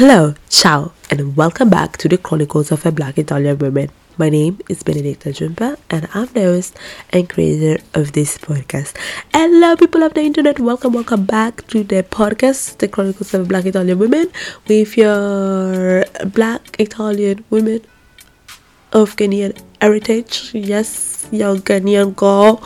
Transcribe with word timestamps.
Hello, 0.00 0.32
ciao, 0.48 0.92
and 1.10 1.36
welcome 1.36 1.68
back 1.68 1.98
to 1.98 2.08
the 2.08 2.16
Chronicles 2.16 2.72
of 2.72 2.86
a 2.86 2.90
Black 2.90 3.18
Italian 3.18 3.58
Woman. 3.58 3.90
My 4.16 4.30
name 4.30 4.58
is 4.66 4.82
Benedicta 4.82 5.28
Djumpah, 5.28 5.76
and 5.90 6.08
I'm 6.14 6.24
the 6.28 6.40
host 6.40 6.74
and 7.10 7.28
creator 7.28 7.82
of 7.92 8.12
this 8.12 8.38
podcast. 8.38 8.96
Hello, 9.34 9.76
people 9.76 10.02
of 10.02 10.14
the 10.14 10.22
internet, 10.22 10.58
welcome, 10.58 10.94
welcome 10.94 11.26
back 11.26 11.66
to 11.66 11.84
the 11.84 12.02
podcast, 12.02 12.78
The 12.78 12.88
Chronicles 12.88 13.34
of 13.34 13.42
a 13.42 13.44
Black 13.44 13.66
Italian 13.66 13.98
Woman, 13.98 14.32
with 14.66 14.96
your 14.96 16.06
Black 16.32 16.80
Italian 16.80 17.44
women 17.50 17.82
of 18.94 19.16
Ghanaian 19.16 19.60
heritage. 19.82 20.52
Yes, 20.54 21.28
your 21.30 21.56
Ghanaian 21.56 22.16
girl 22.16 22.62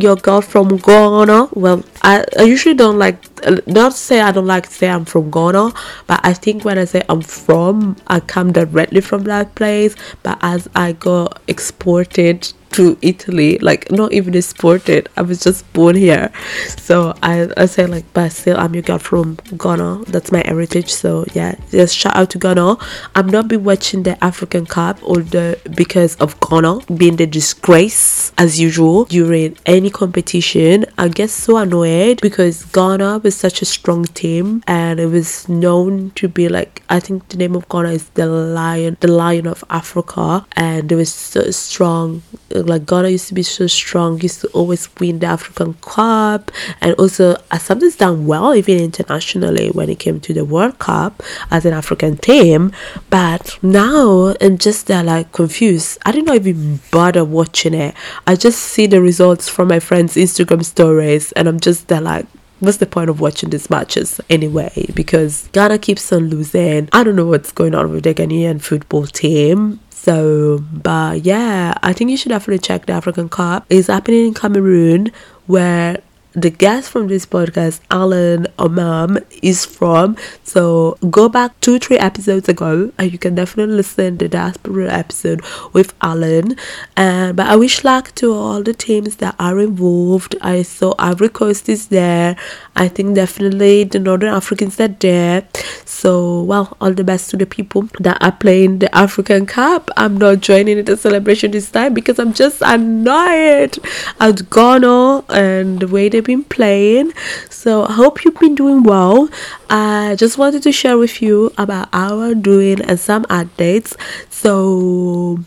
your 0.00 0.16
girl 0.16 0.40
from 0.40 0.76
Ghana. 0.76 1.48
Well, 1.52 1.84
I, 2.02 2.24
I 2.38 2.42
usually 2.42 2.74
don't 2.74 2.98
like 2.98 3.18
not 3.66 3.94
say 3.94 4.20
I 4.20 4.32
don't 4.32 4.46
like 4.46 4.68
to 4.68 4.72
say 4.72 4.88
I'm 4.88 5.04
from 5.04 5.30
Ghana, 5.30 5.72
but 6.06 6.20
I 6.22 6.32
think 6.32 6.64
when 6.64 6.78
I 6.78 6.84
say 6.84 7.02
I'm 7.08 7.22
from, 7.22 7.96
I 8.06 8.20
come 8.20 8.52
directly 8.52 9.00
from 9.00 9.24
that 9.24 9.54
place. 9.54 9.94
But 10.22 10.38
as 10.42 10.68
I 10.74 10.92
got 10.92 11.40
exported 11.48 12.52
to 12.72 12.98
Italy, 13.02 13.58
like 13.58 13.90
not 13.90 14.12
even 14.12 14.34
exported. 14.34 15.08
I 15.16 15.22
was 15.22 15.40
just 15.40 15.70
born 15.72 15.96
here. 15.96 16.30
So 16.76 17.14
I, 17.22 17.48
I 17.56 17.66
say 17.66 17.86
like 17.86 18.04
but 18.12 18.32
still 18.32 18.56
I'm 18.58 18.74
your 18.74 18.82
girl 18.82 18.98
from 18.98 19.38
Ghana. 19.56 20.04
That's 20.06 20.32
my 20.32 20.42
heritage. 20.44 20.92
So 20.92 21.24
yeah, 21.34 21.54
just 21.70 21.96
shout 21.96 22.16
out 22.16 22.30
to 22.30 22.38
Ghana. 22.38 22.76
I'm 23.14 23.28
not 23.28 23.48
been 23.48 23.64
watching 23.64 24.02
the 24.02 24.22
African 24.22 24.66
Cup 24.66 24.98
or 25.02 25.18
the 25.18 25.58
because 25.74 26.16
of 26.16 26.38
Ghana 26.40 26.80
being 26.96 27.16
the 27.16 27.26
disgrace 27.26 28.32
as 28.38 28.60
usual 28.60 29.04
during 29.06 29.56
any 29.66 29.90
competition. 29.90 30.86
I 30.96 31.08
get 31.08 31.30
so 31.30 31.56
annoyed 31.56 32.20
because 32.20 32.64
Ghana 32.64 33.18
was 33.18 33.36
such 33.36 33.62
a 33.62 33.64
strong 33.64 34.04
team 34.04 34.62
and 34.66 35.00
it 35.00 35.06
was 35.06 35.48
known 35.48 36.10
to 36.16 36.28
be 36.28 36.48
like 36.48 36.82
I 36.88 37.00
think 37.00 37.28
the 37.28 37.36
name 37.36 37.54
of 37.54 37.68
Ghana 37.68 37.90
is 37.90 38.08
the 38.10 38.26
lion 38.26 38.96
the 39.00 39.08
lion 39.08 39.46
of 39.46 39.64
Africa 39.70 40.46
and 40.56 40.90
it 40.90 40.96
was 40.96 41.12
so 41.12 41.50
strong 41.50 42.22
like 42.62 42.86
Ghana 42.86 43.08
used 43.08 43.28
to 43.28 43.34
be 43.34 43.42
so 43.42 43.66
strong, 43.66 44.20
used 44.20 44.40
to 44.42 44.48
always 44.48 44.88
win 44.98 45.18
the 45.18 45.26
African 45.26 45.74
Cup, 45.74 46.50
and 46.80 46.94
also 46.94 47.36
as 47.50 47.62
something's 47.62 47.96
done 47.96 48.26
well 48.26 48.54
even 48.54 48.78
internationally 48.78 49.68
when 49.70 49.88
it 49.88 49.98
came 49.98 50.20
to 50.20 50.34
the 50.34 50.44
World 50.44 50.78
Cup 50.78 51.22
as 51.50 51.64
an 51.64 51.72
African 51.72 52.16
team. 52.16 52.72
But 53.10 53.58
now 53.62 54.34
I'm 54.40 54.58
just 54.58 54.86
there 54.86 55.04
like 55.04 55.32
confused. 55.32 55.98
I 56.04 56.12
didn't 56.12 56.34
even 56.34 56.80
bother 56.90 57.24
watching 57.24 57.74
it. 57.74 57.94
I 58.26 58.36
just 58.36 58.60
see 58.60 58.86
the 58.86 59.00
results 59.00 59.48
from 59.48 59.68
my 59.68 59.80
friends' 59.80 60.14
Instagram 60.16 60.64
stories, 60.64 61.32
and 61.32 61.48
I'm 61.48 61.60
just 61.60 61.88
there 61.88 62.00
like 62.00 62.26
what's 62.60 62.78
the 62.78 62.86
point 62.86 63.10
of 63.10 63.20
watching 63.20 63.50
these 63.50 63.70
matches 63.70 64.20
anyway? 64.28 64.86
Because 64.94 65.48
Ghana 65.52 65.78
keeps 65.78 66.12
on 66.12 66.28
losing. 66.28 66.88
I 66.92 67.04
don't 67.04 67.16
know 67.16 67.26
what's 67.26 67.52
going 67.52 67.74
on 67.74 67.90
with 67.90 68.04
the 68.04 68.14
Ghanaian 68.14 68.60
football 68.60 69.06
team. 69.06 69.80
So, 70.08 70.64
but 70.72 71.26
yeah, 71.26 71.74
I 71.82 71.92
think 71.92 72.10
you 72.10 72.16
should 72.16 72.30
definitely 72.30 72.60
check 72.60 72.86
the 72.86 72.94
African 72.94 73.28
Cup. 73.28 73.66
It's 73.68 73.88
happening 73.88 74.28
in 74.28 74.32
Cameroon, 74.32 75.12
where 75.46 76.00
the 76.42 76.50
guest 76.50 76.90
from 76.90 77.08
this 77.08 77.26
podcast, 77.26 77.80
Alan 77.90 78.46
Omam, 78.58 79.24
is 79.42 79.64
from. 79.64 80.16
So 80.44 80.96
go 81.10 81.28
back 81.28 81.58
two, 81.60 81.78
three 81.78 81.98
episodes 81.98 82.48
ago, 82.48 82.92
and 82.98 83.12
you 83.12 83.18
can 83.18 83.34
definitely 83.34 83.76
listen 83.76 84.18
to 84.18 84.24
the 84.24 84.28
diaspora 84.28 84.92
episode 84.92 85.42
with 85.72 85.94
Alan. 86.00 86.56
And 86.96 87.36
but 87.36 87.46
I 87.46 87.56
wish 87.56 87.84
luck 87.84 88.14
to 88.16 88.32
all 88.32 88.62
the 88.62 88.74
teams 88.74 89.16
that 89.16 89.34
are 89.38 89.58
involved. 89.58 90.36
I 90.40 90.62
saw 90.62 90.94
Ivory 90.98 91.28
Coast 91.28 91.68
is 91.68 91.88
there. 91.88 92.36
I 92.76 92.88
think 92.88 93.14
definitely 93.14 93.84
the 93.84 93.98
Northern 93.98 94.32
Africans 94.32 94.80
are 94.80 94.88
there. 94.88 95.46
So 95.84 96.42
well, 96.42 96.76
all 96.80 96.92
the 96.92 97.04
best 97.04 97.30
to 97.30 97.36
the 97.36 97.46
people 97.46 97.88
that 98.00 98.18
are 98.22 98.32
playing 98.32 98.78
the 98.78 98.94
African 98.94 99.46
Cup. 99.46 99.90
I'm 99.96 100.16
not 100.16 100.40
joining 100.40 100.78
in 100.78 100.84
the 100.84 100.96
celebration 100.96 101.50
this 101.50 101.70
time 101.70 101.94
because 101.94 102.18
I'm 102.18 102.32
just 102.32 102.62
annoyed 102.62 103.78
at 104.20 104.50
Ghana 104.50 105.24
and 105.28 105.80
the 105.80 105.88
way 105.88 106.08
they've 106.08 106.27
been 106.28 106.44
playing. 106.44 107.12
So 107.48 107.84
I 107.84 107.92
hope 107.92 108.22
you've 108.22 108.38
been 108.38 108.54
doing 108.54 108.82
well. 108.82 109.30
I 109.70 110.14
just 110.16 110.36
wanted 110.36 110.62
to 110.64 110.72
share 110.72 110.98
with 110.98 111.22
you 111.22 111.52
about 111.56 111.88
our 111.92 112.34
doing 112.34 112.82
and 112.82 113.00
some 113.00 113.24
updates. 113.24 113.96
So 114.30 115.38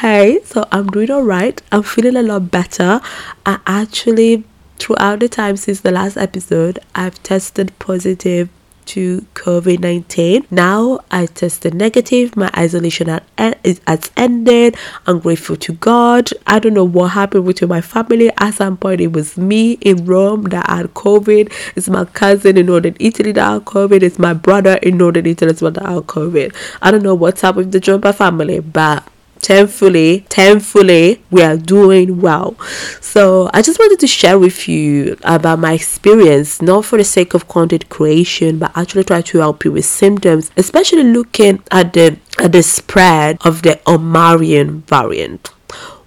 hey, 0.00 0.40
so 0.44 0.66
I'm 0.72 0.88
doing 0.88 1.10
alright. 1.10 1.62
I'm 1.70 1.84
feeling 1.84 2.16
a 2.16 2.22
lot 2.22 2.50
better. 2.50 3.00
I 3.46 3.60
actually 3.66 4.44
throughout 4.78 5.20
the 5.20 5.28
time 5.28 5.56
since 5.56 5.80
the 5.80 5.90
last 5.92 6.16
episode, 6.16 6.80
I've 6.94 7.22
tested 7.22 7.72
positive 7.78 8.50
to 8.86 9.26
COVID 9.34 9.80
19. 9.80 10.46
Now 10.50 11.00
I 11.10 11.26
tested 11.26 11.74
negative. 11.74 12.36
My 12.36 12.50
isolation 12.56 13.08
has 13.08 14.10
ended. 14.16 14.76
I'm 15.06 15.18
grateful 15.20 15.56
to 15.56 15.72
God. 15.74 16.30
I 16.46 16.58
don't 16.58 16.74
know 16.74 16.84
what 16.84 17.08
happened 17.08 17.44
with 17.44 17.62
my 17.62 17.80
family. 17.80 18.30
At 18.38 18.54
some 18.54 18.76
point, 18.76 19.00
it 19.00 19.12
was 19.12 19.36
me 19.36 19.72
in 19.80 20.06
Rome 20.06 20.44
that 20.44 20.68
had 20.68 20.94
COVID. 20.94 21.52
It's 21.76 21.88
my 21.88 22.04
cousin 22.04 22.56
in 22.56 22.66
Northern 22.66 22.96
Italy 22.98 23.32
that 23.32 23.52
had 23.52 23.64
COVID. 23.64 24.02
It's 24.02 24.18
my 24.18 24.34
brother 24.34 24.74
in 24.82 24.96
Northern 24.96 25.26
Italy 25.26 25.50
as 25.50 25.62
well 25.62 25.72
that 25.72 25.84
had 25.86 26.04
COVID. 26.04 26.54
I 26.82 26.90
don't 26.90 27.02
know 27.02 27.14
what's 27.14 27.44
up 27.44 27.56
with 27.56 27.72
the 27.72 27.80
Djumpah 27.80 28.14
family, 28.14 28.60
but 28.60 29.06
thankfully 29.46 30.26
thankfully 30.28 31.22
we 31.30 31.40
are 31.42 31.56
doing 31.56 32.20
well. 32.20 32.56
So 33.00 33.48
i 33.54 33.62
just 33.62 33.78
wanted 33.78 34.00
to 34.00 34.06
share 34.06 34.38
with 34.38 34.68
you 34.68 35.16
about 35.22 35.58
my 35.60 35.72
experience 35.74 36.60
not 36.60 36.84
for 36.84 36.98
the 36.98 37.04
sake 37.04 37.32
of 37.34 37.46
content 37.46 37.88
creation 37.88 38.58
but 38.58 38.72
actually 38.74 39.04
try 39.04 39.22
to 39.22 39.38
help 39.38 39.64
you 39.64 39.72
with 39.72 39.84
symptoms 39.84 40.50
especially 40.56 41.04
looking 41.04 41.62
at 41.70 41.92
the 41.92 42.18
at 42.38 42.52
the 42.52 42.62
spread 42.62 43.38
of 43.44 43.62
the 43.62 43.74
omarion 43.86 44.82
variant. 44.86 45.50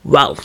Well 0.04 0.38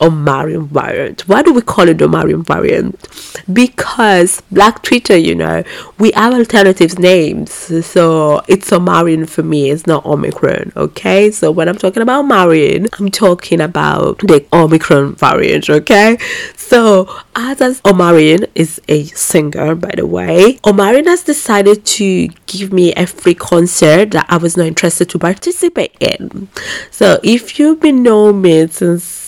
Omarion 0.00 0.68
variant. 0.68 1.28
Why 1.28 1.42
do 1.42 1.52
we 1.52 1.62
call 1.62 1.88
it 1.88 1.98
Omarion 1.98 2.44
variant? 2.46 3.08
Because 3.52 4.42
Black 4.50 4.82
Twitter, 4.82 5.16
you 5.16 5.34
know, 5.34 5.64
we 5.98 6.12
have 6.12 6.34
alternative 6.34 6.98
names. 6.98 7.52
So 7.86 8.42
it's 8.48 8.70
Omarion 8.70 9.28
for 9.28 9.42
me, 9.42 9.70
it's 9.70 9.86
not 9.86 10.04
Omicron, 10.06 10.72
okay? 10.76 11.30
So 11.30 11.50
when 11.50 11.68
I'm 11.68 11.76
talking 11.76 12.02
about 12.02 12.24
Omarion, 12.24 12.88
I'm 12.98 13.10
talking 13.10 13.60
about 13.60 14.18
the 14.18 14.44
Omicron 14.52 15.14
variant, 15.16 15.68
okay? 15.68 16.18
So 16.56 17.08
as 17.34 17.80
Omarion 17.82 18.48
is 18.54 18.80
a 18.88 19.04
singer, 19.04 19.74
by 19.74 19.92
the 19.96 20.06
way, 20.06 20.58
Omarion 20.64 21.06
has 21.06 21.22
decided 21.22 21.84
to 21.84 22.28
give 22.46 22.72
me 22.72 22.92
a 22.94 23.06
free 23.06 23.34
concert 23.34 24.12
that 24.12 24.26
I 24.28 24.36
was 24.36 24.56
not 24.56 24.66
interested 24.66 25.08
to 25.10 25.18
participate 25.18 25.96
in. 26.00 26.48
So 26.90 27.18
if 27.22 27.58
you've 27.58 27.80
been 27.80 28.02
knowing 28.02 28.42
me 28.42 28.66
since 28.68 29.27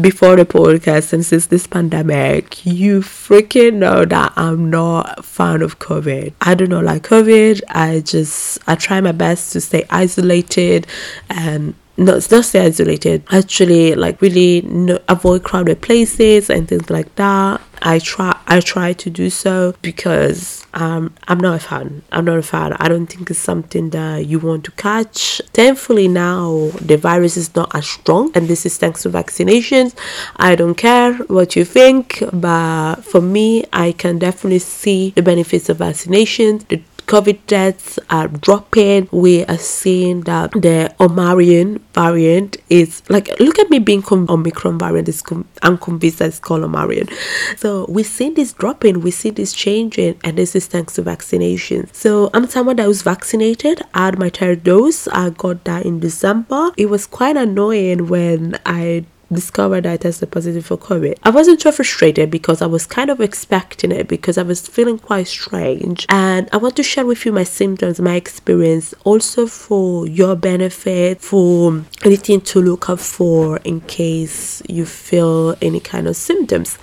before 0.00 0.36
the 0.36 0.44
podcast 0.44 1.12
and 1.12 1.24
since 1.24 1.46
this 1.46 1.66
pandemic, 1.66 2.64
you 2.66 3.00
freaking 3.00 3.74
know 3.74 4.04
that 4.04 4.32
I'm 4.36 4.68
not 4.68 5.24
fan 5.24 5.62
of 5.62 5.78
COVID. 5.78 6.32
I 6.40 6.54
do 6.54 6.66
not 6.66 6.84
like 6.84 7.02
COVID. 7.02 7.62
I 7.68 8.00
just 8.00 8.58
I 8.66 8.74
try 8.74 9.00
my 9.00 9.12
best 9.12 9.52
to 9.54 9.60
stay 9.60 9.86
isolated 9.90 10.86
and 11.28 11.74
not 12.00 12.30
not 12.30 12.44
stay 12.44 12.64
isolated. 12.66 13.22
Actually, 13.30 13.94
like 13.94 14.20
really 14.22 14.62
no, 14.62 14.98
avoid 15.08 15.44
crowded 15.44 15.82
places 15.82 16.50
and 16.50 16.66
things 16.66 16.88
like 16.90 17.14
that. 17.16 17.60
I 17.82 17.98
try 17.98 18.38
I 18.46 18.60
try 18.60 18.92
to 18.94 19.10
do 19.10 19.30
so 19.30 19.74
because 19.82 20.66
um, 20.74 21.14
I'm 21.28 21.38
not 21.38 21.56
a 21.56 21.58
fan. 21.58 22.02
I'm 22.12 22.24
not 22.24 22.38
a 22.38 22.42
fan. 22.42 22.74
I 22.74 22.88
don't 22.88 23.06
think 23.06 23.30
it's 23.30 23.38
something 23.38 23.90
that 23.90 24.26
you 24.26 24.38
want 24.38 24.64
to 24.64 24.70
catch. 24.72 25.40
Thankfully 25.52 26.08
now 26.08 26.70
the 26.80 26.96
virus 26.96 27.36
is 27.36 27.54
not 27.54 27.74
as 27.74 27.86
strong 27.86 28.32
and 28.34 28.48
this 28.48 28.66
is 28.66 28.76
thanks 28.78 29.02
to 29.02 29.10
vaccinations. 29.10 29.94
I 30.36 30.54
don't 30.56 30.76
care 30.76 31.14
what 31.36 31.56
you 31.56 31.64
think, 31.64 32.22
but 32.32 32.96
for 32.96 33.20
me 33.20 33.64
I 33.72 33.92
can 33.92 34.18
definitely 34.18 34.60
see 34.60 35.10
the 35.16 35.22
benefits 35.22 35.68
of 35.68 35.78
vaccinations. 35.78 36.66
The 36.68 36.82
COVID 37.10 37.40
deaths 37.48 37.98
are 38.08 38.28
dropping. 38.28 39.08
We 39.10 39.44
are 39.46 39.58
seeing 39.58 40.20
that 40.20 40.52
the 40.52 40.94
Omarion 41.00 41.80
variant 41.92 42.56
is 42.68 43.02
like, 43.08 43.28
look 43.40 43.58
at 43.58 43.68
me 43.68 43.80
being 43.80 44.00
com- 44.00 44.30
Omicron 44.30 44.78
variant. 44.78 45.08
Is 45.08 45.24
I'm 45.60 45.76
convinced 45.76 46.20
that 46.20 46.28
it's 46.28 46.38
called 46.38 46.62
Omarion. 46.62 47.10
So 47.58 47.84
we 47.88 48.04
see 48.04 48.30
this 48.30 48.52
dropping, 48.52 49.00
we 49.00 49.10
see 49.10 49.30
this 49.30 49.52
changing, 49.52 50.20
and 50.22 50.38
this 50.38 50.54
is 50.54 50.68
thanks 50.68 50.94
to 50.94 51.02
vaccination. 51.02 51.92
So 51.92 52.30
I'm 52.32 52.46
someone 52.46 52.76
that 52.76 52.86
was 52.86 53.02
vaccinated. 53.02 53.82
I 53.92 54.04
had 54.04 54.18
my 54.20 54.28
third 54.28 54.62
dose. 54.62 55.08
I 55.08 55.30
got 55.30 55.64
that 55.64 55.84
in 55.84 55.98
December. 55.98 56.70
It 56.76 56.86
was 56.86 57.06
quite 57.06 57.36
annoying 57.36 58.06
when 58.06 58.56
I 58.64 59.04
discovered 59.32 59.84
that 59.84 59.92
I 59.92 59.96
tested 59.96 60.30
positive 60.30 60.66
for 60.66 60.76
COVID. 60.76 61.18
I 61.22 61.30
wasn't 61.30 61.60
so 61.60 61.72
frustrated 61.72 62.30
because 62.30 62.62
I 62.62 62.66
was 62.66 62.86
kind 62.86 63.10
of 63.10 63.20
expecting 63.20 63.92
it 63.92 64.08
because 64.08 64.38
I 64.38 64.42
was 64.42 64.66
feeling 64.66 64.98
quite 64.98 65.26
strange. 65.26 66.06
And 66.08 66.48
I 66.52 66.56
want 66.56 66.76
to 66.76 66.82
share 66.82 67.06
with 67.06 67.24
you 67.24 67.32
my 67.32 67.44
symptoms, 67.44 68.00
my 68.00 68.14
experience, 68.14 68.94
also 69.04 69.46
for 69.46 70.06
your 70.06 70.36
benefit, 70.36 71.20
for 71.20 71.84
anything 72.04 72.40
to 72.42 72.60
look 72.60 72.88
up 72.88 73.00
for 73.00 73.58
in 73.58 73.80
case 73.82 74.62
you 74.68 74.84
feel 74.84 75.56
any 75.62 75.80
kind 75.80 76.06
of 76.08 76.16
symptoms. 76.16 76.78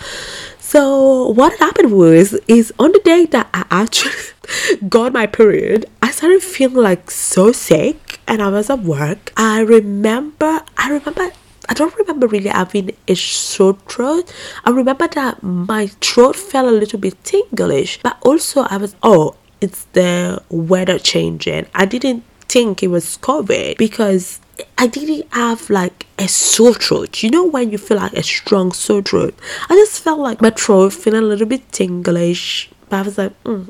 So 0.59 1.29
what 1.29 1.57
happened 1.59 1.94
was 1.94 2.33
is 2.47 2.73
on 2.77 2.91
the 2.91 2.99
day 2.99 3.25
that 3.27 3.47
I 3.53 3.65
actually 3.71 4.11
got 4.89 5.13
my 5.13 5.25
period, 5.25 5.85
I 6.01 6.11
started 6.11 6.44
feeling 6.44 6.75
like 6.75 7.09
so 7.09 7.53
sick 7.53 8.19
and 8.27 8.41
I 8.41 8.49
was 8.49 8.69
at 8.69 8.79
work. 8.79 9.31
I 9.38 9.61
remember, 9.61 10.61
I 10.77 10.89
remember 10.89 11.31
I 11.69 11.74
don't 11.74 11.96
remember 11.98 12.28
really 12.28 12.50
having 12.50 12.92
a 13.08 13.16
sore 13.16 13.78
throat. 13.88 14.34
I 14.64 14.69
remember 14.69 15.08
that 15.10 15.44
my 15.44 15.88
throat 15.88 16.36
felt 16.36 16.68
a 16.68 16.72
little 16.72 17.00
bit 17.00 17.22
tinglish, 17.24 18.02
but 18.02 18.18
also 18.22 18.62
I 18.62 18.78
was, 18.78 18.96
oh, 19.04 19.36
it's 19.60 19.86
the 19.94 20.42
weather 20.50 21.00
changing. 21.00 21.66
I 21.74 21.86
didn't 21.86 22.24
think 22.48 22.81
it 22.81 22.88
was 22.88 23.18
COVID 23.18 23.78
because 23.78 24.40
I 24.78 24.88
didn't 24.88 25.31
have 25.34 25.69
like 25.69 26.06
a 26.18 26.28
sore 26.28 26.74
throat. 26.74 27.22
You 27.22 27.30
know 27.30 27.46
when 27.46 27.72
you 27.72 27.78
feel 27.78 27.98
like 27.98 28.14
a 28.14 28.24
strong 28.24 28.72
sore 28.72 29.02
throat? 29.02 29.36
I 29.69 29.75
just 29.75 30.02
felt 30.04 30.19
like 30.19 30.42
my 30.42 30.52
throat 30.52 30.94
feeling 30.94 31.24
a 31.24 31.25
little 31.25 31.48
bit 31.48 31.72
tinglish. 31.72 32.69
But 32.90 32.98
I 32.98 33.02
was 33.02 33.18
like, 33.18 33.44
mm, 33.44 33.69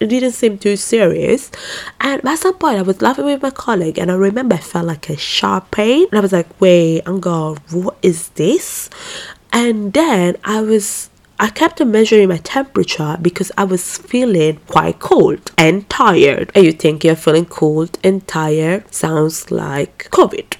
it 0.00 0.06
didn't 0.06 0.32
seem 0.32 0.58
too 0.58 0.76
serious. 0.76 1.50
And 2.00 2.24
at 2.24 2.38
some 2.38 2.56
point, 2.58 2.78
I 2.78 2.82
was 2.82 3.02
laughing 3.02 3.24
with 3.24 3.42
my 3.42 3.50
colleague, 3.50 3.98
and 3.98 4.10
I 4.10 4.14
remember 4.14 4.54
I 4.56 4.58
felt 4.58 4.86
like 4.86 5.08
a 5.10 5.16
sharp 5.16 5.70
pain. 5.70 6.06
And 6.10 6.18
I 6.18 6.20
was 6.20 6.32
like, 6.32 6.60
wait, 6.60 7.02
I'm 7.06 7.20
what 7.20 7.96
is 8.02 8.28
this? 8.30 8.90
And 9.52 9.92
then 9.92 10.36
I 10.44 10.60
was 10.60 11.10
I 11.40 11.50
kept 11.50 11.84
measuring 11.84 12.30
my 12.30 12.38
temperature 12.38 13.16
because 13.22 13.52
I 13.56 13.62
was 13.62 13.96
feeling 13.96 14.56
quite 14.66 14.98
cold 14.98 15.52
and 15.56 15.88
tired. 15.88 16.50
And 16.52 16.64
you 16.64 16.72
think 16.72 17.04
you're 17.04 17.14
feeling 17.14 17.46
cold 17.46 17.96
and 18.02 18.26
tired 18.26 18.92
sounds 18.92 19.52
like 19.52 20.08
COVID. 20.10 20.56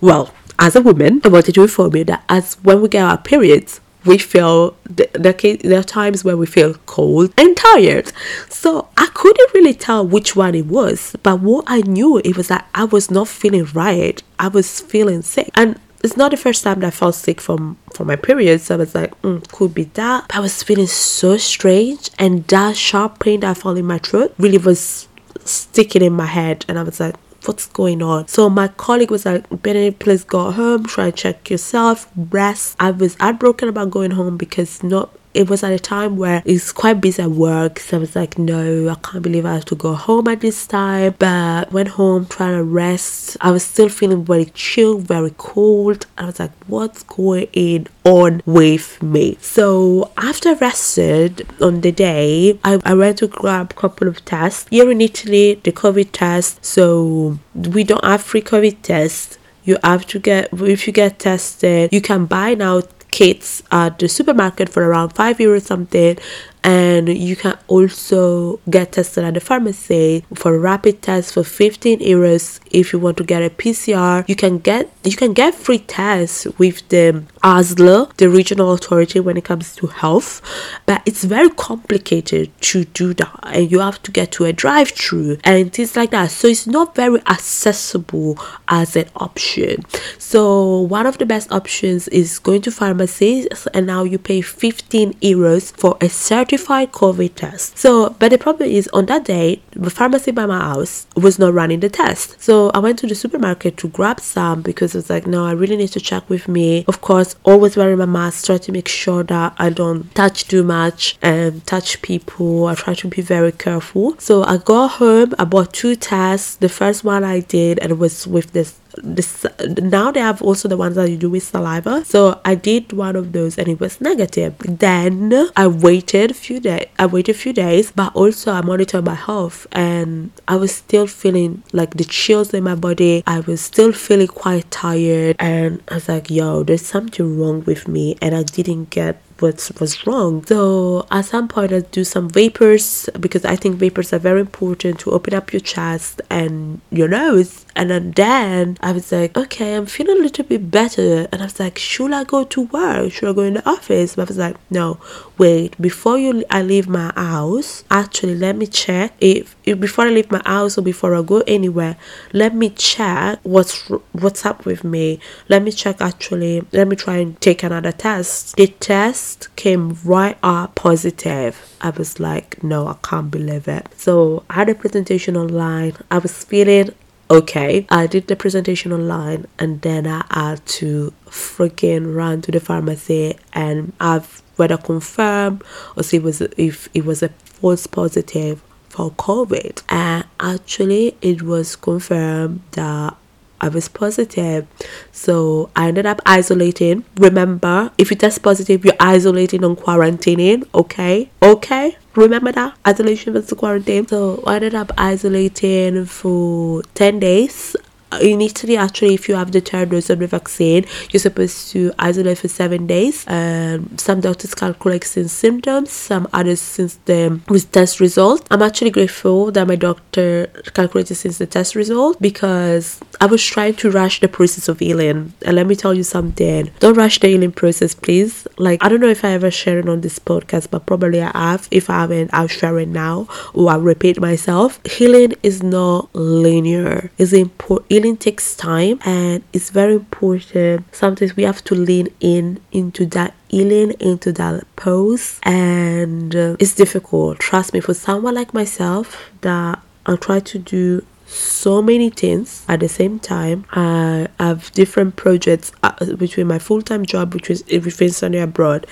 Well, 0.00 0.32
as 0.58 0.74
a 0.74 0.80
woman, 0.80 1.20
I 1.22 1.28
wanted 1.28 1.54
to 1.56 1.62
inform 1.62 1.96
you 1.96 2.04
that 2.04 2.24
as 2.30 2.54
when 2.62 2.80
we 2.80 2.88
get 2.88 3.04
our 3.04 3.18
periods, 3.18 3.80
we 4.04 4.18
feel 4.18 4.76
the, 4.84 5.08
the, 5.12 5.58
there 5.62 5.80
are 5.80 5.84
times 5.84 6.24
where 6.24 6.36
we 6.36 6.46
feel 6.46 6.74
cold 6.86 7.32
and 7.38 7.56
tired. 7.56 8.12
So 8.48 8.88
i 8.96 9.06
couldn't 9.14 9.54
really 9.54 9.74
tell 9.74 10.06
which 10.06 10.34
one 10.36 10.54
it 10.54 10.66
was 10.66 11.16
but 11.22 11.40
what 11.40 11.64
i 11.66 11.80
knew 11.80 12.18
it 12.18 12.36
was 12.36 12.48
that 12.48 12.68
i 12.74 12.84
was 12.84 13.10
not 13.10 13.28
feeling 13.28 13.64
right. 13.74 14.22
I 14.38 14.48
was 14.48 14.80
feeling 14.80 15.22
sick. 15.22 15.50
And 15.54 15.78
it's 16.02 16.16
not 16.16 16.32
the 16.32 16.36
first 16.36 16.64
time 16.64 16.80
that 16.80 16.88
I 16.88 16.90
felt 16.90 17.14
sick 17.14 17.40
from 17.40 17.78
from 17.94 18.08
my 18.08 18.16
period, 18.16 18.60
so 18.60 18.74
I 18.74 18.78
was 18.78 18.94
like, 18.94 19.20
mm, 19.22 19.46
could 19.52 19.74
be 19.74 19.84
that. 19.84 20.28
But 20.28 20.36
I 20.36 20.40
was 20.40 20.62
feeling 20.62 20.88
so 20.88 21.36
strange, 21.36 22.10
and 22.18 22.44
that 22.48 22.76
sharp 22.76 23.20
pain 23.20 23.40
that 23.40 23.50
I 23.50 23.54
felt 23.54 23.78
in 23.78 23.86
my 23.86 23.98
throat 23.98 24.34
really 24.38 24.58
was 24.58 25.08
sticking 25.44 26.02
in 26.02 26.12
my 26.12 26.26
head, 26.26 26.64
and 26.68 26.78
I 26.78 26.82
was 26.82 26.98
like, 26.98 27.14
what's 27.46 27.66
going 27.66 28.02
on? 28.02 28.28
So 28.28 28.48
my 28.48 28.68
colleague 28.68 29.10
was 29.10 29.24
like, 29.26 29.46
Benedict, 29.62 29.98
please 29.98 30.24
go 30.24 30.50
home, 30.50 30.84
try 30.84 31.06
and 31.06 31.16
check 31.16 31.50
yourself, 31.50 32.10
rest. 32.16 32.76
I 32.78 32.90
was 32.90 33.16
heartbroken 33.16 33.68
about 33.68 33.90
going 33.90 34.12
home 34.12 34.36
because 34.36 34.82
not 34.82 35.10
it 35.34 35.48
was 35.48 35.62
at 35.62 35.72
a 35.72 35.78
time 35.78 36.16
where 36.16 36.42
it's 36.44 36.72
quite 36.72 37.00
busy 37.00 37.22
at 37.22 37.30
work. 37.30 37.78
So 37.78 37.96
I 37.96 38.00
was 38.00 38.16
like, 38.16 38.38
no, 38.38 38.88
I 38.88 38.94
can't 38.96 39.22
believe 39.22 39.46
I 39.46 39.54
have 39.54 39.64
to 39.66 39.74
go 39.74 39.94
home 39.94 40.28
at 40.28 40.40
this 40.40 40.66
time. 40.66 41.14
But 41.18 41.72
went 41.72 41.88
home 41.88 42.26
trying 42.26 42.56
to 42.56 42.64
rest. 42.64 43.36
I 43.40 43.50
was 43.50 43.64
still 43.64 43.88
feeling 43.88 44.24
very 44.24 44.46
chill, 44.46 44.98
very 44.98 45.34
cold. 45.36 46.06
I 46.18 46.26
was 46.26 46.38
like, 46.38 46.52
what's 46.66 47.02
going 47.04 47.86
on 48.04 48.42
with 48.46 49.02
me? 49.02 49.38
So 49.40 50.10
after 50.16 50.54
rested 50.54 51.46
on 51.60 51.80
the 51.80 51.92
day, 51.92 52.58
I, 52.64 52.80
I 52.84 52.94
went 52.94 53.18
to 53.18 53.26
grab 53.26 53.72
a 53.72 53.74
couple 53.74 54.08
of 54.08 54.24
tests. 54.24 54.68
Here 54.70 54.90
in 54.90 55.00
Italy, 55.00 55.60
the 55.62 55.72
COVID 55.72 56.10
test. 56.12 56.64
So 56.64 57.38
we 57.54 57.84
don't 57.84 58.04
have 58.04 58.22
free 58.22 58.42
COVID 58.42 58.82
tests 58.82 59.38
you 59.64 59.78
have 59.84 60.04
to 60.06 60.18
get 60.18 60.48
if 60.52 60.86
you 60.86 60.92
get 60.92 61.20
tested 61.20 61.92
you 61.92 62.00
can 62.00 62.26
buy 62.26 62.52
now 62.54 62.82
kits 63.12 63.62
at 63.70 63.98
the 64.00 64.08
supermarket 64.08 64.68
for 64.68 64.82
around 64.82 65.10
5 65.10 65.38
euros 65.38 65.62
something 65.62 66.18
and 66.64 67.08
you 67.08 67.36
can 67.36 67.58
also 67.68 68.60
get 68.70 68.92
tested 68.92 69.24
at 69.24 69.34
the 69.34 69.40
pharmacy 69.40 70.24
for 70.34 70.58
rapid 70.58 71.02
test 71.02 71.34
for 71.34 71.42
15 71.42 72.00
euros 72.00 72.60
if 72.70 72.92
you 72.92 72.98
want 72.98 73.16
to 73.16 73.24
get 73.24 73.42
a 73.42 73.50
pcr 73.50 74.26
you 74.28 74.36
can 74.36 74.58
get 74.58 74.92
you 75.04 75.16
can 75.16 75.32
get 75.32 75.54
free 75.54 75.78
tests 75.78 76.46
with 76.58 76.88
the 76.88 77.24
ASL, 77.42 78.16
the 78.18 78.28
regional 78.28 78.72
authority 78.72 79.18
when 79.18 79.36
it 79.36 79.44
comes 79.44 79.74
to 79.74 79.88
health 79.88 80.40
but 80.86 81.02
it's 81.06 81.24
very 81.24 81.50
complicated 81.50 82.50
to 82.60 82.84
do 82.84 83.12
that 83.14 83.40
and 83.42 83.70
you 83.70 83.80
have 83.80 84.02
to 84.02 84.10
get 84.10 84.32
to 84.32 84.44
a 84.44 84.52
drive-through. 84.52 85.38
And 85.44 85.72
things 85.72 85.96
like 85.96 86.10
that. 86.10 86.30
So 86.30 86.48
it's 86.48 86.66
not 86.66 86.94
very 86.94 87.20
accessible 87.26 88.38
as 88.68 88.96
an 88.96 89.08
option. 89.16 89.82
So 90.18 90.80
one 90.80 91.06
of 91.06 91.18
the 91.18 91.26
best 91.26 91.50
options 91.52 92.08
is 92.08 92.38
going 92.38 92.62
to 92.62 92.70
pharmacies 92.70 93.46
and 93.74 93.86
now 93.86 94.04
you 94.04 94.18
pay 94.18 94.40
15 94.40 95.14
euros 95.14 95.72
for 95.76 95.96
a 96.00 96.08
certain 96.08 96.51
certified 96.52 96.92
COVID 96.92 97.34
test. 97.34 97.78
So, 97.78 98.10
but 98.18 98.30
the 98.30 98.38
problem 98.38 98.68
is 98.68 98.88
on 98.92 99.06
that 99.06 99.24
day, 99.24 99.62
the 99.70 99.90
pharmacy 99.90 100.32
by 100.32 100.46
my 100.46 100.58
house 100.58 101.06
was 101.16 101.38
not 101.38 101.54
running 101.54 101.80
the 101.80 101.88
test. 101.88 102.40
So 102.40 102.70
I 102.74 102.78
went 102.78 102.98
to 103.00 103.06
the 103.06 103.14
supermarket 103.14 103.78
to 103.78 103.88
grab 103.88 104.20
some 104.20 104.60
because 104.60 104.94
it's 104.94 105.08
like, 105.08 105.26
no, 105.26 105.46
I 105.46 105.52
really 105.52 105.76
need 105.76 105.92
to 105.92 106.00
check 106.00 106.28
with 106.28 106.48
me. 106.48 106.84
Of 106.86 107.00
course, 107.00 107.36
always 107.44 107.76
wearing 107.76 107.98
my 107.98 108.06
mask, 108.06 108.46
try 108.46 108.58
to 108.58 108.72
make 108.72 108.88
sure 108.88 109.22
that 109.24 109.54
I 109.58 109.70
don't 109.70 110.14
touch 110.14 110.44
too 110.48 110.62
much 110.62 111.16
and 111.22 111.66
touch 111.66 112.02
people. 112.02 112.66
I 112.66 112.74
try 112.74 112.94
to 112.94 113.08
be 113.08 113.22
very 113.22 113.52
careful. 113.52 114.16
So 114.18 114.44
I 114.44 114.58
got 114.58 114.92
home, 115.02 115.34
I 115.38 115.44
bought 115.44 115.72
two 115.72 115.96
tests. 115.96 116.56
The 116.56 116.68
first 116.68 117.02
one 117.02 117.24
I 117.24 117.40
did 117.40 117.78
and 117.78 117.92
it 117.92 117.98
was 117.98 118.26
with 118.26 118.52
this 118.52 118.78
this 119.02 119.46
now 119.78 120.10
they 120.10 120.20
have 120.20 120.42
also 120.42 120.68
the 120.68 120.76
ones 120.76 120.96
that 120.96 121.10
you 121.10 121.16
do 121.16 121.30
with 121.30 121.42
saliva. 121.42 122.04
So 122.04 122.40
i 122.44 122.54
did 122.54 122.92
one 122.92 123.16
of 123.16 123.32
those 123.32 123.58
and 123.58 123.68
it 123.68 123.80
was 123.80 124.00
negative. 124.00 124.56
Then 124.58 125.32
i 125.56 125.66
waited 125.66 126.30
a 126.30 126.34
few 126.34 126.60
days 126.60 126.86
i 126.98 127.06
waited 127.06 127.34
a 127.34 127.38
few 127.38 127.52
days 127.52 127.90
but 127.90 128.14
also 128.14 128.52
i 128.52 128.60
monitored 128.60 129.04
my 129.04 129.14
health 129.14 129.66
and 129.72 130.30
i 130.48 130.56
was 130.56 130.74
still 130.74 131.06
feeling 131.06 131.62
like 131.72 131.94
the 131.94 132.04
chills 132.04 132.52
in 132.54 132.64
my 132.64 132.74
body. 132.74 133.22
I 133.26 133.40
was 133.40 133.60
still 133.60 133.92
feeling 133.92 134.28
quite 134.28 134.70
tired 134.70 135.36
and 135.38 135.82
i 135.88 135.94
was 135.94 136.08
like 136.08 136.30
yo 136.30 136.62
there's 136.62 136.86
something 136.86 137.38
wrong 137.38 137.64
with 137.64 137.88
me 137.88 138.16
and 138.20 138.34
i 138.34 138.42
didn't 138.42 138.90
get 138.90 139.22
what 139.42 139.70
was 139.80 140.06
wrong. 140.06 140.44
So 140.46 141.06
at 141.10 141.24
some 141.24 141.48
point 141.48 141.72
I 141.72 141.80
do 141.80 142.04
some 142.04 142.30
vapors 142.30 143.10
because 143.18 143.44
I 143.44 143.56
think 143.56 143.76
vapors 143.76 144.12
are 144.12 144.18
very 144.18 144.40
important 144.40 145.00
to 145.00 145.10
open 145.10 145.34
up 145.34 145.52
your 145.52 145.60
chest 145.60 146.22
and 146.30 146.80
your 146.90 147.08
nose. 147.08 147.66
And 147.74 148.14
then 148.14 148.78
I 148.80 148.92
was 148.92 149.10
like, 149.10 149.36
okay, 149.36 149.74
I'm 149.74 149.86
feeling 149.86 150.18
a 150.18 150.20
little 150.20 150.44
bit 150.44 150.70
better. 150.70 151.26
And 151.32 151.42
I 151.42 151.46
was 151.46 151.58
like, 151.58 151.78
should 151.78 152.12
I 152.12 152.24
go 152.24 152.44
to 152.44 152.62
work? 152.66 153.12
Should 153.12 153.30
I 153.30 153.32
go 153.32 153.42
in 153.42 153.54
the 153.54 153.68
office? 153.68 154.14
But 154.14 154.22
I 154.22 154.28
was 154.28 154.38
like, 154.38 154.56
no, 154.70 154.98
wait, 155.38 155.80
before 155.80 156.18
you 156.18 156.44
I 156.50 156.62
leave 156.62 156.88
my 156.88 157.12
house, 157.16 157.84
actually 157.90 158.36
let 158.36 158.56
me 158.56 158.66
check 158.66 159.14
if, 159.20 159.56
if 159.64 159.80
before 159.80 160.06
I 160.06 160.10
leave 160.10 160.30
my 160.30 160.42
house 160.44 160.78
or 160.78 160.82
before 160.82 161.14
I 161.14 161.22
go 161.22 161.42
anywhere, 161.46 161.96
let 162.32 162.54
me 162.54 162.70
check 162.70 163.40
what's 163.42 163.88
what's 164.12 164.46
up 164.46 164.64
with 164.66 164.84
me. 164.84 165.18
Let 165.48 165.62
me 165.62 165.72
check 165.72 166.00
actually. 166.00 166.62
Let 166.72 166.88
me 166.88 166.96
try 166.96 167.16
and 167.16 167.40
take 167.40 167.62
another 167.62 167.92
test. 167.92 168.56
The 168.56 168.66
test 168.66 169.31
came 169.56 169.98
right 170.04 170.38
up 170.42 170.74
positive. 170.74 171.76
I 171.80 171.90
was 171.90 172.20
like, 172.20 172.62
no, 172.62 172.86
I 172.86 172.96
can't 173.02 173.30
believe 173.30 173.68
it. 173.68 173.86
So 173.96 174.44
I 174.50 174.54
had 174.54 174.68
a 174.68 174.74
presentation 174.74 175.36
online. 175.36 175.94
I 176.10 176.18
was 176.18 176.44
feeling 176.44 176.90
okay. 177.30 177.86
I 177.90 178.06
did 178.06 178.26
the 178.26 178.36
presentation 178.36 178.92
online 178.92 179.46
and 179.58 179.80
then 179.82 180.06
I 180.06 180.24
had 180.30 180.64
to 180.66 181.12
freaking 181.26 182.14
run 182.14 182.42
to 182.42 182.52
the 182.52 182.60
pharmacy 182.60 183.36
and 183.52 183.92
I've 184.00 184.42
whether 184.56 184.76
confirm 184.76 185.60
or 185.96 186.02
see 186.02 186.18
was 186.18 186.40
if 186.40 186.88
it 186.94 187.04
was 187.04 187.22
a 187.22 187.30
false 187.30 187.86
positive 187.86 188.62
for 188.88 189.10
COVID. 189.12 189.82
And 189.88 190.24
actually, 190.38 191.16
it 191.22 191.42
was 191.42 191.76
confirmed 191.76 192.62
that 192.72 193.16
I 193.62 193.68
was 193.68 193.88
positive. 193.88 194.66
So 195.12 195.70
I 195.74 195.88
ended 195.88 196.04
up 196.04 196.20
isolating. 196.26 197.04
Remember, 197.16 197.92
if 197.96 198.10
you 198.10 198.16
test 198.16 198.42
positive, 198.42 198.84
you're 198.84 198.94
isolating 198.98 199.64
and 199.64 199.78
quarantining. 199.78 200.66
Okay? 200.74 201.30
Okay? 201.40 201.96
Remember 202.16 202.52
that? 202.52 202.76
Isolation 202.86 203.32
versus 203.32 203.56
quarantine. 203.56 204.06
So 204.08 204.42
I 204.46 204.56
ended 204.56 204.74
up 204.74 204.90
isolating 204.98 206.04
for 206.06 206.82
10 206.94 207.20
days 207.20 207.76
in 208.20 208.40
Italy, 208.40 208.76
actually, 208.76 209.14
if 209.14 209.28
you 209.28 209.34
have 209.34 209.52
the 209.52 209.60
third 209.60 209.90
dose 209.90 210.10
of 210.10 210.18
the 210.18 210.26
vaccine, 210.26 210.84
you're 211.10 211.20
supposed 211.20 211.70
to 211.72 211.92
isolate 211.98 212.38
for 212.38 212.48
seven 212.48 212.86
days. 212.86 213.24
Um, 213.26 213.96
some 213.98 214.20
doctors 214.20 214.54
calculate 214.54 215.04
since 215.04 215.32
symptoms, 215.32 215.90
some 215.90 216.28
others 216.32 216.60
since 216.60 216.96
the 217.04 217.40
with 217.48 217.70
test 217.72 218.00
result. 218.00 218.46
I'm 218.50 218.62
actually 218.62 218.90
grateful 218.90 219.50
that 219.52 219.66
my 219.66 219.76
doctor 219.76 220.46
calculated 220.74 221.14
since 221.14 221.38
the 221.38 221.46
test 221.46 221.74
result 221.74 222.20
because 222.20 223.00
I 223.20 223.26
was 223.26 223.44
trying 223.44 223.74
to 223.76 223.90
rush 223.90 224.20
the 224.20 224.28
process 224.28 224.68
of 224.68 224.78
healing. 224.78 225.32
And 225.42 225.56
let 225.56 225.66
me 225.66 225.76
tell 225.76 225.94
you 225.94 226.02
something: 226.02 226.70
don't 226.80 226.96
rush 226.96 227.20
the 227.20 227.28
healing 227.28 227.52
process, 227.52 227.94
please. 227.94 228.46
Like 228.58 228.84
I 228.84 228.88
don't 228.88 229.00
know 229.00 229.08
if 229.08 229.24
I 229.24 229.30
ever 229.30 229.50
shared 229.50 229.84
it 229.84 229.88
on 229.88 230.00
this 230.00 230.18
podcast, 230.18 230.70
but 230.70 230.86
probably 230.86 231.22
I 231.22 231.30
have. 231.32 231.68
If 231.70 231.88
I 231.88 232.00
haven't, 232.00 232.30
I'll 232.32 232.48
share 232.48 232.78
it 232.78 232.88
now 232.88 233.28
or 233.54 233.70
I'll 233.70 233.80
repeat 233.80 234.20
myself. 234.20 234.80
Healing 234.84 235.34
is 235.42 235.62
not 235.62 236.14
linear. 236.14 237.10
It's 237.18 237.32
important 237.32 238.01
healing 238.02 238.16
takes 238.16 238.56
time 238.56 238.98
and 239.04 239.44
it's 239.52 239.70
very 239.70 239.94
important 239.94 240.84
sometimes 240.92 241.36
we 241.36 241.44
have 241.44 241.62
to 241.62 241.74
lean 241.74 242.08
in 242.18 242.60
into 242.72 243.06
that 243.06 243.32
healing 243.48 243.92
into 244.00 244.32
that 244.32 244.64
pose 244.74 245.38
and 245.44 246.34
uh, 246.34 246.56
it's 246.58 246.74
difficult 246.74 247.38
trust 247.38 247.72
me 247.72 247.78
for 247.78 247.94
someone 247.94 248.34
like 248.34 248.52
myself 248.52 249.30
that 249.42 249.78
i 250.06 250.16
try 250.16 250.40
to 250.40 250.58
do 250.58 251.04
so 251.26 251.80
many 251.80 252.10
things 252.10 252.62
at 252.68 252.80
the 252.80 252.88
same 252.90 253.18
time. 253.18 253.64
I 253.72 254.28
have 254.38 254.70
different 254.72 255.16
projects 255.16 255.72
uh, 255.82 256.14
between 256.16 256.46
my 256.46 256.58
full 256.58 256.82
time 256.82 257.06
job, 257.06 257.32
which 257.32 257.48
is 257.48 257.64
everything 257.70 258.10
study 258.10 258.36
abroad, 258.36 258.86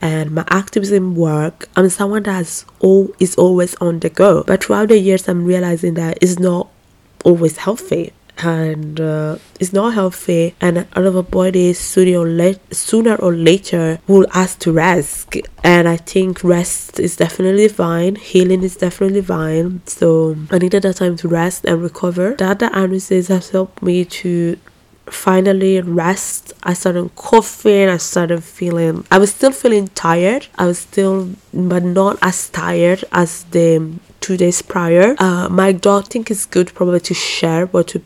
and 0.00 0.30
my 0.30 0.44
activism 0.48 1.14
work. 1.14 1.68
I'm 1.76 1.90
someone 1.90 2.22
that's 2.22 2.64
all 2.80 3.10
is 3.18 3.34
always 3.34 3.74
on 3.74 3.98
the 3.98 4.08
go. 4.08 4.42
But 4.44 4.64
throughout 4.64 4.88
the 4.88 4.98
years, 4.98 5.28
I'm 5.28 5.44
realizing 5.44 5.92
that 5.94 6.16
it's 6.22 6.38
not 6.38 6.70
always 7.26 7.58
healthy 7.58 8.12
and 8.38 9.00
uh, 9.00 9.36
it's 9.60 9.72
not 9.72 9.94
healthy. 9.94 10.54
And 10.60 10.78
out 10.78 11.04
of 11.04 11.14
a 11.14 11.22
body 11.22 11.72
sooner 11.72 12.18
or, 12.18 12.26
late, 12.26 12.74
sooner 12.74 13.16
or 13.16 13.32
later 13.34 13.98
will 14.06 14.26
ask 14.32 14.58
to 14.60 14.72
rest. 14.72 15.36
And 15.64 15.88
i 15.88 15.96
think 15.96 16.42
rest 16.42 16.98
is 16.98 17.16
definitely 17.16 17.68
fine. 17.68 18.16
Healing 18.16 18.62
is 18.62 18.76
definitely 18.76 19.22
fine. 19.22 19.82
So 19.86 20.36
i 20.50 20.58
needed 20.58 20.82
that 20.82 20.96
time 20.96 21.16
to 21.18 21.28
rest 21.28 21.64
and 21.64 21.82
recover. 21.82 22.34
That 22.34 22.58
the 22.58 22.66
analysis 22.66 23.28
has 23.28 23.50
helped 23.50 23.82
me 23.82 24.04
to 24.04 24.58
finally 25.06 25.80
rest. 25.80 26.52
I 26.62 26.74
started 26.74 27.14
coughing. 27.16 27.88
I 27.88 27.96
started 27.98 28.42
feeling 28.42 29.04
i 29.10 29.18
was 29.18 29.34
still 29.34 29.52
feeling 29.52 29.88
tired. 29.88 30.46
I 30.58 30.66
was 30.66 30.78
still 30.78 31.30
but 31.52 31.82
not 31.82 32.18
as 32.22 32.48
tired 32.50 33.04
as 33.12 33.44
the 33.44 33.92
two 34.22 34.36
days 34.36 34.62
prior. 34.62 35.14
Uh, 35.18 35.48
my 35.50 35.72
doctor 35.72 36.08
think 36.08 36.30
it's 36.30 36.46
good 36.46 36.72
probably 36.74 37.00
to 37.00 37.14
share 37.14 37.66
what 37.66 37.88
to 37.88 37.98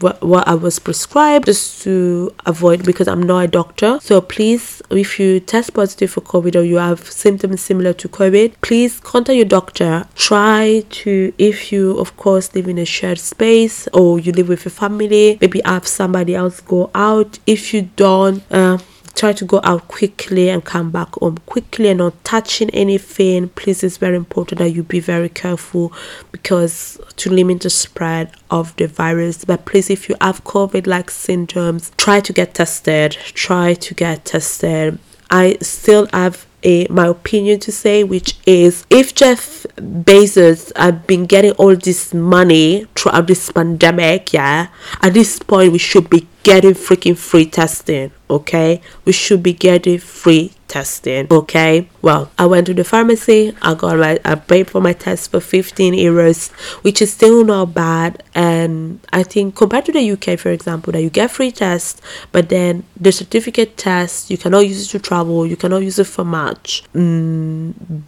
what, 0.00 0.22
what 0.22 0.46
I 0.46 0.54
was 0.54 0.78
prescribed 0.78 1.46
just 1.46 1.82
to 1.82 2.34
avoid 2.46 2.84
because 2.84 3.08
I'm 3.08 3.22
not 3.22 3.44
a 3.44 3.48
doctor. 3.48 3.98
So 4.02 4.20
please, 4.20 4.82
if 4.90 5.18
you 5.18 5.40
test 5.40 5.74
positive 5.74 6.10
for 6.10 6.20
COVID 6.20 6.56
or 6.56 6.62
you 6.62 6.76
have 6.76 7.10
symptoms 7.10 7.60
similar 7.62 7.92
to 7.94 8.08
COVID, 8.08 8.54
please 8.60 9.00
contact 9.00 9.36
your 9.36 9.44
doctor. 9.46 10.06
Try 10.14 10.84
to, 10.90 11.32
if 11.38 11.72
you 11.72 11.98
of 11.98 12.16
course 12.16 12.54
live 12.54 12.68
in 12.68 12.78
a 12.78 12.84
shared 12.84 13.18
space 13.18 13.88
or 13.92 14.18
you 14.18 14.32
live 14.32 14.48
with 14.48 14.66
a 14.66 14.70
family, 14.70 15.38
maybe 15.40 15.60
have 15.64 15.86
somebody 15.86 16.34
else 16.34 16.60
go 16.60 16.90
out. 16.94 17.38
If 17.46 17.72
you 17.72 17.88
don't, 17.96 18.42
uh, 18.50 18.78
try 19.14 19.32
to 19.32 19.44
go 19.44 19.60
out 19.64 19.88
quickly 19.88 20.48
and 20.48 20.64
come 20.64 20.90
back 20.90 21.14
home 21.14 21.38
quickly 21.46 21.88
and 21.88 21.98
not 21.98 22.24
touching 22.24 22.70
anything. 22.70 23.48
Please 23.50 23.82
it's 23.82 23.96
very 23.96 24.16
important 24.16 24.58
that 24.58 24.70
you 24.70 24.82
be 24.82 25.00
very 25.00 25.28
careful 25.28 25.92
because 26.32 27.00
to 27.16 27.30
limit 27.30 27.60
the 27.60 27.70
spread 27.70 28.30
of 28.50 28.74
the 28.76 28.86
virus. 28.86 29.44
But 29.44 29.64
please 29.64 29.90
if 29.90 30.08
you 30.08 30.16
have 30.20 30.44
covid 30.44 30.86
like 30.86 31.10
symptoms 31.10 31.92
try 31.96 32.20
to 32.20 32.32
get 32.32 32.54
tested. 32.54 33.12
Try 33.12 33.74
to 33.74 33.94
get 33.94 34.24
tested. 34.24 34.98
I 35.30 35.56
still 35.60 36.06
have 36.12 36.46
a, 36.64 36.86
my 36.88 37.06
opinion 37.06 37.60
to 37.60 37.72
say, 37.72 38.04
which 38.04 38.38
is 38.46 38.86
if 38.90 39.14
Jeff 39.14 39.66
Bezos 39.76 40.72
had 40.76 41.06
been 41.06 41.26
getting 41.26 41.52
all 41.52 41.76
this 41.76 42.14
money 42.14 42.86
throughout 43.04 43.26
this 43.26 43.52
pandemic, 43.52 44.32
yeah, 44.32 44.68
at 45.02 45.12
this 45.12 45.38
point 45.38 45.72
we 45.72 45.78
should 45.78 46.08
be 46.08 46.26
getting 46.42 46.72
freaking 46.72 47.16
free 47.16 47.44
testing 47.46 48.10
okay? 48.30 48.80
We 49.04 49.12
should 49.12 49.42
be 49.42 49.52
getting 49.52 49.98
free 49.98 50.52
testing 50.68 51.26
okay? 51.30 51.88
Well 52.02 52.30
i 52.38 52.46
went 52.46 52.66
to 52.66 52.74
the 52.74 52.84
pharmacy 52.84 53.54
i 53.62 53.74
got 53.74 53.98
my 53.98 54.18
i 54.24 54.34
paid 54.34 54.70
for 54.70 54.80
my 54.80 54.92
test 54.92 55.30
for 55.30 55.40
15 55.40 55.94
euros 55.94 56.50
which 56.82 57.00
is 57.02 57.12
still 57.12 57.44
not 57.44 57.74
bad. 57.74 58.22
And 58.34 59.00
i 59.12 59.22
think 59.22 59.56
compared 59.56 59.84
to 59.86 59.92
the 59.92 60.10
uk 60.12 60.38
for 60.38 60.50
example 60.50 60.92
that 60.92 61.02
you 61.02 61.10
get 61.10 61.30
free 61.30 61.52
tests 61.52 62.00
but 62.32 62.48
then 62.48 62.84
the 62.98 63.12
certificate 63.12 63.76
test 63.76 64.30
you 64.30 64.38
cannot 64.38 64.60
use 64.60 64.86
it 64.86 64.90
to 64.90 64.98
travel 64.98 65.46
you 65.46 65.56
cannot 65.56 65.82
use 65.82 65.98
it 65.98 66.06
for 66.06 66.24
much. 66.24 66.82
Mm, 66.94 68.02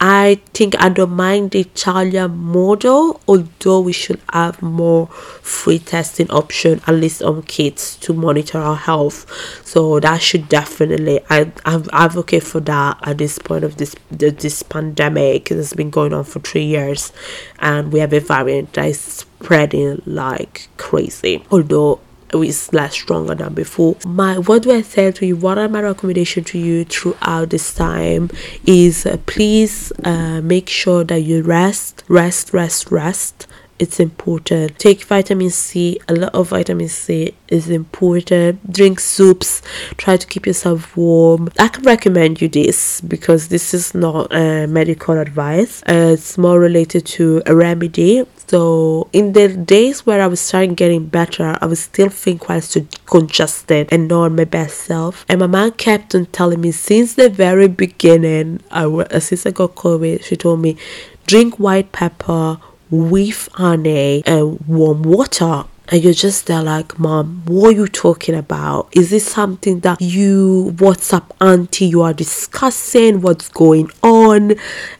I 0.00 0.40
think 0.52 0.74
I 0.78 0.88
mind 1.06 1.52
the 1.52 1.60
Italian 1.60 2.36
model, 2.36 3.20
although 3.26 3.80
we 3.80 3.92
should 3.92 4.20
have 4.32 4.60
more 4.60 5.06
free 5.06 5.78
testing 5.78 6.30
option 6.30 6.80
at 6.86 6.94
least 6.94 7.22
on 7.22 7.42
kids 7.42 7.96
to 7.96 8.12
monitor 8.12 8.58
our 8.58 8.76
health. 8.76 9.26
So 9.64 10.00
that 10.00 10.20
should 10.20 10.48
definitely 10.48 11.20
I 11.30 11.52
I'm 11.64 11.84
advocate 11.92 12.42
for 12.42 12.60
that 12.60 12.98
at 13.02 13.18
this 13.18 13.38
point 13.38 13.64
of 13.64 13.76
this 13.76 13.94
this 14.10 14.62
pandemic. 14.62 15.50
It's 15.50 15.74
been 15.74 15.90
going 15.90 16.12
on 16.12 16.24
for 16.24 16.40
three 16.40 16.64
years, 16.64 17.12
and 17.58 17.92
we 17.92 18.00
have 18.00 18.12
a 18.12 18.20
variant 18.20 18.74
that 18.74 18.86
is 18.86 19.00
spreading 19.00 20.02
like 20.06 20.68
crazy. 20.76 21.44
Although 21.50 22.00
is 22.42 22.72
less 22.72 22.94
stronger 22.94 23.34
than 23.34 23.54
before. 23.54 23.96
My 24.06 24.38
what 24.38 24.62
do 24.62 24.72
I 24.72 24.82
say 24.82 25.12
to 25.12 25.26
you? 25.26 25.36
What 25.36 25.58
are 25.58 25.68
my 25.68 25.82
recommendation 25.82 26.44
to 26.44 26.58
you 26.58 26.84
throughout 26.84 27.50
this 27.50 27.74
time? 27.74 28.30
Is 28.66 29.06
uh, 29.06 29.18
please 29.26 29.92
uh, 30.04 30.40
make 30.42 30.68
sure 30.68 31.04
that 31.04 31.20
you 31.20 31.42
rest, 31.42 32.04
rest, 32.08 32.52
rest, 32.52 32.90
rest 32.90 33.46
it's 33.78 33.98
important. 33.98 34.78
Take 34.78 35.02
vitamin 35.04 35.50
C, 35.50 35.98
a 36.08 36.14
lot 36.14 36.34
of 36.34 36.50
vitamin 36.50 36.88
C 36.88 37.34
is 37.48 37.68
important. 37.68 38.72
Drink 38.72 39.00
soups, 39.00 39.62
try 39.96 40.16
to 40.16 40.26
keep 40.26 40.46
yourself 40.46 40.96
warm. 40.96 41.48
I 41.58 41.68
can 41.68 41.82
recommend 41.84 42.40
you 42.40 42.48
this 42.48 43.00
because 43.00 43.48
this 43.48 43.74
is 43.74 43.94
not 43.94 44.32
uh, 44.32 44.66
medical 44.68 45.18
advice, 45.18 45.82
uh, 45.82 46.14
it's 46.14 46.38
more 46.38 46.60
related 46.60 47.04
to 47.06 47.42
a 47.46 47.54
remedy. 47.54 48.24
So, 48.46 49.08
in 49.12 49.32
the 49.32 49.48
days 49.48 50.04
where 50.04 50.20
I 50.20 50.26
was 50.26 50.40
starting 50.40 50.74
getting 50.74 51.06
better, 51.06 51.56
I 51.60 51.66
was 51.66 51.80
still 51.80 52.10
feeling 52.10 52.38
quite 52.38 52.76
congested 53.06 53.88
and 53.90 54.08
not 54.08 54.32
my 54.32 54.44
best 54.44 54.78
self. 54.78 55.24
And 55.28 55.40
my 55.40 55.46
mom 55.46 55.72
kept 55.72 56.14
on 56.14 56.26
telling 56.26 56.60
me 56.60 56.70
since 56.70 57.14
the 57.14 57.30
very 57.30 57.68
beginning, 57.68 58.60
I, 58.70 59.18
since 59.18 59.46
I 59.46 59.50
got 59.50 59.74
COVID, 59.74 60.22
she 60.24 60.36
told 60.36 60.60
me 60.60 60.76
drink 61.26 61.58
white 61.58 61.92
pepper 61.92 62.58
with 62.90 63.48
honey 63.54 64.22
and 64.26 64.60
warm 64.66 65.02
water. 65.02 65.64
And 65.88 66.02
you're 66.02 66.14
just 66.14 66.46
there 66.46 66.62
like 66.62 66.98
mom 66.98 67.42
what 67.44 67.68
are 67.68 67.72
you 67.72 67.86
talking 67.86 68.34
about? 68.34 68.88
Is 68.92 69.10
this 69.10 69.30
something 69.30 69.80
that 69.80 70.00
you 70.00 70.72
whatsapp 70.76 71.30
auntie? 71.42 71.84
You 71.84 72.00
are 72.02 72.14
discussing 72.14 73.20
what's 73.20 73.50
going 73.50 73.90
on 74.02 74.54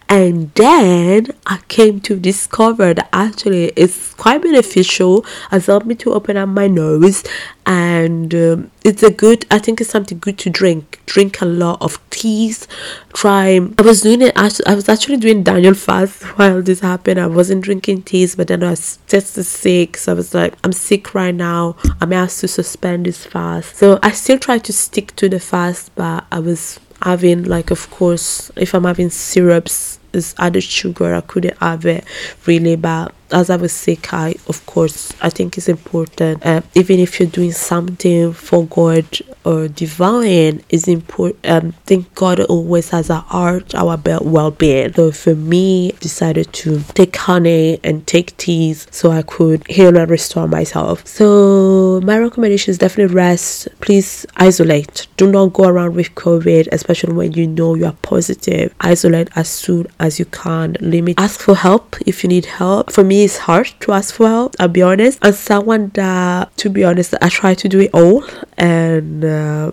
and 0.08 0.52
then 0.54 1.28
I 1.46 1.58
came 1.68 2.00
to 2.00 2.16
discover 2.16 2.94
that 2.94 3.08
actually 3.12 3.72
it's 3.76 4.14
quite 4.14 4.42
beneficial. 4.42 5.24
Has 5.50 5.66
helped 5.66 5.86
me 5.86 5.94
to 5.96 6.12
open 6.12 6.36
up 6.36 6.48
my 6.48 6.68
nose, 6.68 7.24
and 7.66 8.34
um, 8.34 8.70
it's 8.84 9.02
a 9.02 9.10
good. 9.10 9.46
I 9.50 9.58
think 9.58 9.80
it's 9.80 9.90
something 9.90 10.18
good 10.18 10.38
to 10.38 10.50
drink. 10.50 11.00
Drink 11.06 11.40
a 11.40 11.46
lot 11.46 11.80
of 11.80 11.98
teas. 12.10 12.68
Try. 13.14 13.58
I 13.78 13.82
was 13.82 14.02
doing 14.02 14.22
it. 14.22 14.36
I 14.36 14.74
was 14.74 14.88
actually 14.88 15.16
doing 15.16 15.42
Daniel 15.42 15.74
fast 15.74 16.22
while 16.38 16.60
this 16.62 16.80
happened. 16.80 17.18
I 17.18 17.26
wasn't 17.26 17.64
drinking 17.64 18.02
teas, 18.02 18.36
but 18.36 18.48
then 18.48 18.62
I 18.62 18.70
was 18.70 18.98
tested 19.08 19.46
sick, 19.46 19.96
so 19.96 20.12
I 20.12 20.14
was 20.14 20.34
like, 20.34 20.54
I'm 20.62 20.72
sick 20.72 21.14
right 21.14 21.34
now. 21.34 21.76
I'm 22.00 22.12
asked 22.12 22.40
to 22.40 22.48
suspend 22.48 23.06
this 23.06 23.24
fast. 23.24 23.76
So 23.76 23.98
I 24.02 24.10
still 24.10 24.38
try 24.38 24.58
to 24.58 24.72
stick 24.72 25.16
to 25.16 25.28
the 25.28 25.40
fast, 25.40 25.94
but 25.94 26.26
I 26.30 26.40
was 26.40 26.78
having 27.04 27.44
like 27.44 27.70
of 27.70 27.90
course 27.90 28.50
if 28.56 28.74
i'm 28.74 28.84
having 28.84 29.10
syrups 29.10 29.98
is 30.14 30.34
added 30.38 30.62
sugar 30.62 31.14
i 31.14 31.20
couldn't 31.20 31.56
have 31.58 31.84
it 31.84 32.02
really 32.46 32.76
but 32.76 33.12
as 33.30 33.50
I 33.50 33.56
was 33.56 33.72
sick, 33.72 34.12
I 34.12 34.36
of 34.48 34.64
course 34.66 35.12
I 35.20 35.30
think 35.30 35.58
it's 35.58 35.68
important. 35.68 36.44
Uh, 36.44 36.62
even 36.74 36.98
if 37.00 37.18
you're 37.18 37.28
doing 37.28 37.52
something 37.52 38.32
for 38.32 38.66
God 38.66 39.06
or 39.44 39.68
divine, 39.68 40.62
is 40.68 40.88
important. 40.88 41.46
Um, 41.46 41.72
think 41.86 42.14
God 42.14 42.40
always 42.40 42.90
has 42.90 43.10
a 43.10 43.16
heart 43.16 43.74
our 43.74 43.98
well-being. 44.22 44.92
So 44.94 45.12
for 45.12 45.34
me, 45.34 45.92
decided 46.00 46.52
to 46.52 46.80
take 46.94 47.16
honey 47.16 47.80
and 47.84 48.06
take 48.06 48.36
teas 48.36 48.86
so 48.90 49.10
I 49.10 49.22
could 49.22 49.66
heal 49.68 49.96
and 49.96 50.10
restore 50.10 50.48
myself. 50.48 51.06
So 51.06 52.00
my 52.04 52.18
recommendation 52.18 52.70
is 52.70 52.78
definitely 52.78 53.14
rest. 53.14 53.68
Please 53.80 54.26
isolate. 54.36 55.06
Do 55.16 55.30
not 55.30 55.52
go 55.52 55.64
around 55.64 55.94
with 55.94 56.14
COVID, 56.14 56.68
especially 56.72 57.14
when 57.14 57.32
you 57.32 57.46
know 57.46 57.74
you 57.74 57.86
are 57.86 57.96
positive. 58.02 58.74
Isolate 58.80 59.28
as 59.36 59.48
soon 59.48 59.86
as 60.00 60.18
you 60.18 60.24
can. 60.26 60.76
Limit. 60.80 61.18
Ask 61.18 61.40
for 61.40 61.54
help 61.54 61.96
if 62.06 62.22
you 62.22 62.28
need 62.28 62.46
help. 62.46 62.90
For 62.90 63.04
me 63.04 63.13
it's 63.22 63.38
hard 63.38 63.72
to 63.80 63.92
ask 63.92 64.14
for 64.14 64.28
help 64.28 64.56
i'll 64.58 64.68
be 64.68 64.82
honest 64.82 65.18
and 65.22 65.34
someone 65.34 65.90
that 65.94 66.54
to 66.56 66.68
be 66.68 66.82
honest 66.82 67.14
i 67.22 67.28
try 67.28 67.54
to 67.54 67.68
do 67.68 67.80
it 67.80 67.90
all 67.94 68.24
and 68.56 69.24
uh, 69.24 69.70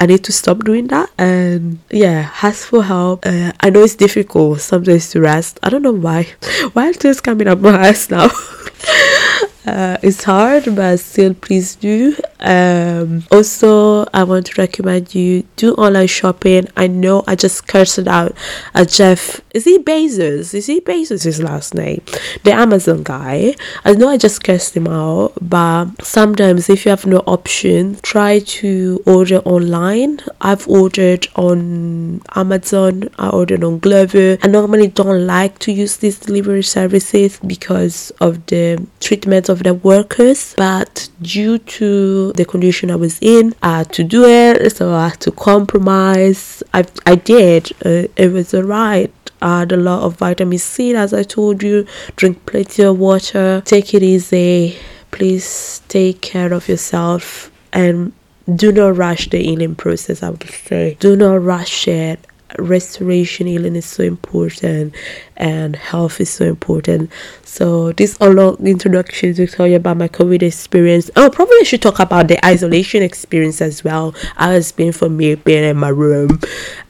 I 0.00 0.06
need 0.06 0.22
to 0.24 0.32
stop 0.32 0.62
doing 0.62 0.86
that 0.88 1.10
and 1.18 1.80
yeah 1.90 2.30
ask 2.40 2.68
for 2.68 2.84
help. 2.84 3.26
Uh, 3.26 3.50
I 3.58 3.70
know 3.70 3.82
it's 3.82 3.96
difficult 3.96 4.60
sometimes 4.60 5.10
to 5.10 5.20
rest. 5.20 5.58
I 5.60 5.70
don't 5.70 5.82
know 5.82 5.90
why. 5.92 6.28
Why 6.72 6.88
is 6.90 6.98
this 6.98 7.20
coming 7.20 7.48
up 7.48 7.58
my 7.58 7.88
ass 7.88 8.08
now 8.08 8.28
uh, 9.68 9.96
it's 10.02 10.24
hard 10.24 10.64
but 10.74 10.98
still 10.98 11.34
please 11.34 11.76
do 11.76 12.14
Um, 12.40 13.24
also, 13.32 14.06
I 14.14 14.22
want 14.22 14.46
to 14.46 14.60
recommend 14.60 15.14
you 15.14 15.42
do 15.56 15.74
online 15.74 16.06
shopping. 16.06 16.68
I 16.76 16.86
know 16.86 17.24
I 17.26 17.34
just 17.34 17.66
cursed 17.66 18.06
out. 18.06 18.36
Uh, 18.74 18.84
Jeff, 18.84 19.40
is 19.52 19.64
he 19.64 19.78
Bezos? 19.78 20.54
Is 20.54 20.66
he 20.66 20.80
Bezos? 20.80 21.24
His 21.24 21.42
last 21.42 21.74
name, 21.74 22.02
the 22.44 22.52
Amazon 22.52 23.02
guy. 23.02 23.54
I 23.84 23.92
know 23.94 24.08
I 24.08 24.16
just 24.18 24.44
cursed 24.44 24.76
him 24.76 24.86
out, 24.86 25.32
but 25.40 25.86
sometimes 26.04 26.70
if 26.70 26.84
you 26.84 26.90
have 26.90 27.06
no 27.06 27.18
option, 27.26 27.98
try 28.02 28.38
to 28.60 29.02
order 29.04 29.38
online. 29.38 30.20
I've 30.40 30.68
ordered 30.68 31.26
on 31.34 32.22
Amazon. 32.36 33.08
I 33.18 33.30
ordered 33.30 33.64
on 33.64 33.80
Glovo. 33.80 34.38
I 34.42 34.46
normally 34.46 34.88
don't 34.88 35.26
like 35.26 35.58
to 35.60 35.72
use 35.72 35.96
these 35.96 36.18
delivery 36.18 36.62
services 36.62 37.40
because 37.44 38.12
of 38.20 38.46
the 38.46 38.86
treatment 39.00 39.48
of 39.48 39.57
the 39.62 39.74
workers, 39.74 40.54
but 40.56 41.08
due 41.22 41.58
to 41.58 42.32
the 42.32 42.44
condition 42.44 42.90
I 42.90 42.96
was 42.96 43.18
in, 43.20 43.54
I 43.62 43.78
had 43.78 43.92
to 43.94 44.04
do 44.04 44.24
it, 44.24 44.76
so 44.76 44.92
I 44.92 45.08
had 45.08 45.20
to 45.20 45.30
compromise. 45.32 46.62
I, 46.74 46.84
I 47.06 47.14
did, 47.14 47.72
uh, 47.84 48.08
it 48.16 48.32
was 48.32 48.54
alright. 48.54 49.12
I 49.40 49.60
had 49.60 49.72
a 49.72 49.76
lot 49.76 50.02
of 50.02 50.16
vitamin 50.16 50.58
C, 50.58 50.94
as 50.94 51.14
I 51.14 51.22
told 51.22 51.62
you. 51.62 51.86
Drink 52.16 52.44
plenty 52.46 52.82
of 52.82 52.98
water, 52.98 53.62
take 53.64 53.94
it 53.94 54.02
easy. 54.02 54.76
Please 55.10 55.80
take 55.88 56.20
care 56.20 56.52
of 56.52 56.68
yourself 56.68 57.50
and 57.72 58.12
do 58.54 58.72
not 58.72 58.96
rush 58.96 59.28
the 59.30 59.42
healing 59.42 59.74
process. 59.74 60.22
I 60.22 60.30
would 60.30 60.48
say, 60.48 60.96
do 61.00 61.16
not 61.16 61.42
rush 61.42 61.86
it 61.88 62.26
restoration 62.58 63.46
healing 63.46 63.76
is 63.76 63.84
so 63.84 64.02
important 64.02 64.94
and 65.36 65.76
health 65.76 66.20
is 66.20 66.30
so 66.30 66.44
important. 66.44 67.10
So 67.44 67.92
this 67.92 68.16
a 68.20 68.30
long 68.30 68.56
introduction 68.66 69.34
to 69.34 69.46
tell 69.46 69.66
you 69.66 69.76
about 69.76 69.96
my 69.96 70.08
covid 70.08 70.42
experience. 70.42 71.10
Oh 71.16 71.30
probably 71.30 71.56
I 71.60 71.64
should 71.64 71.82
talk 71.82 71.98
about 71.98 72.28
the 72.28 72.44
isolation 72.44 73.02
experience 73.02 73.60
as 73.60 73.84
well. 73.84 74.14
I 74.36 74.54
was 74.54 74.72
been 74.72 74.92
for 74.92 75.08
me 75.08 75.34
being 75.34 75.64
in 75.64 75.76
my 75.76 75.88
room 75.88 76.40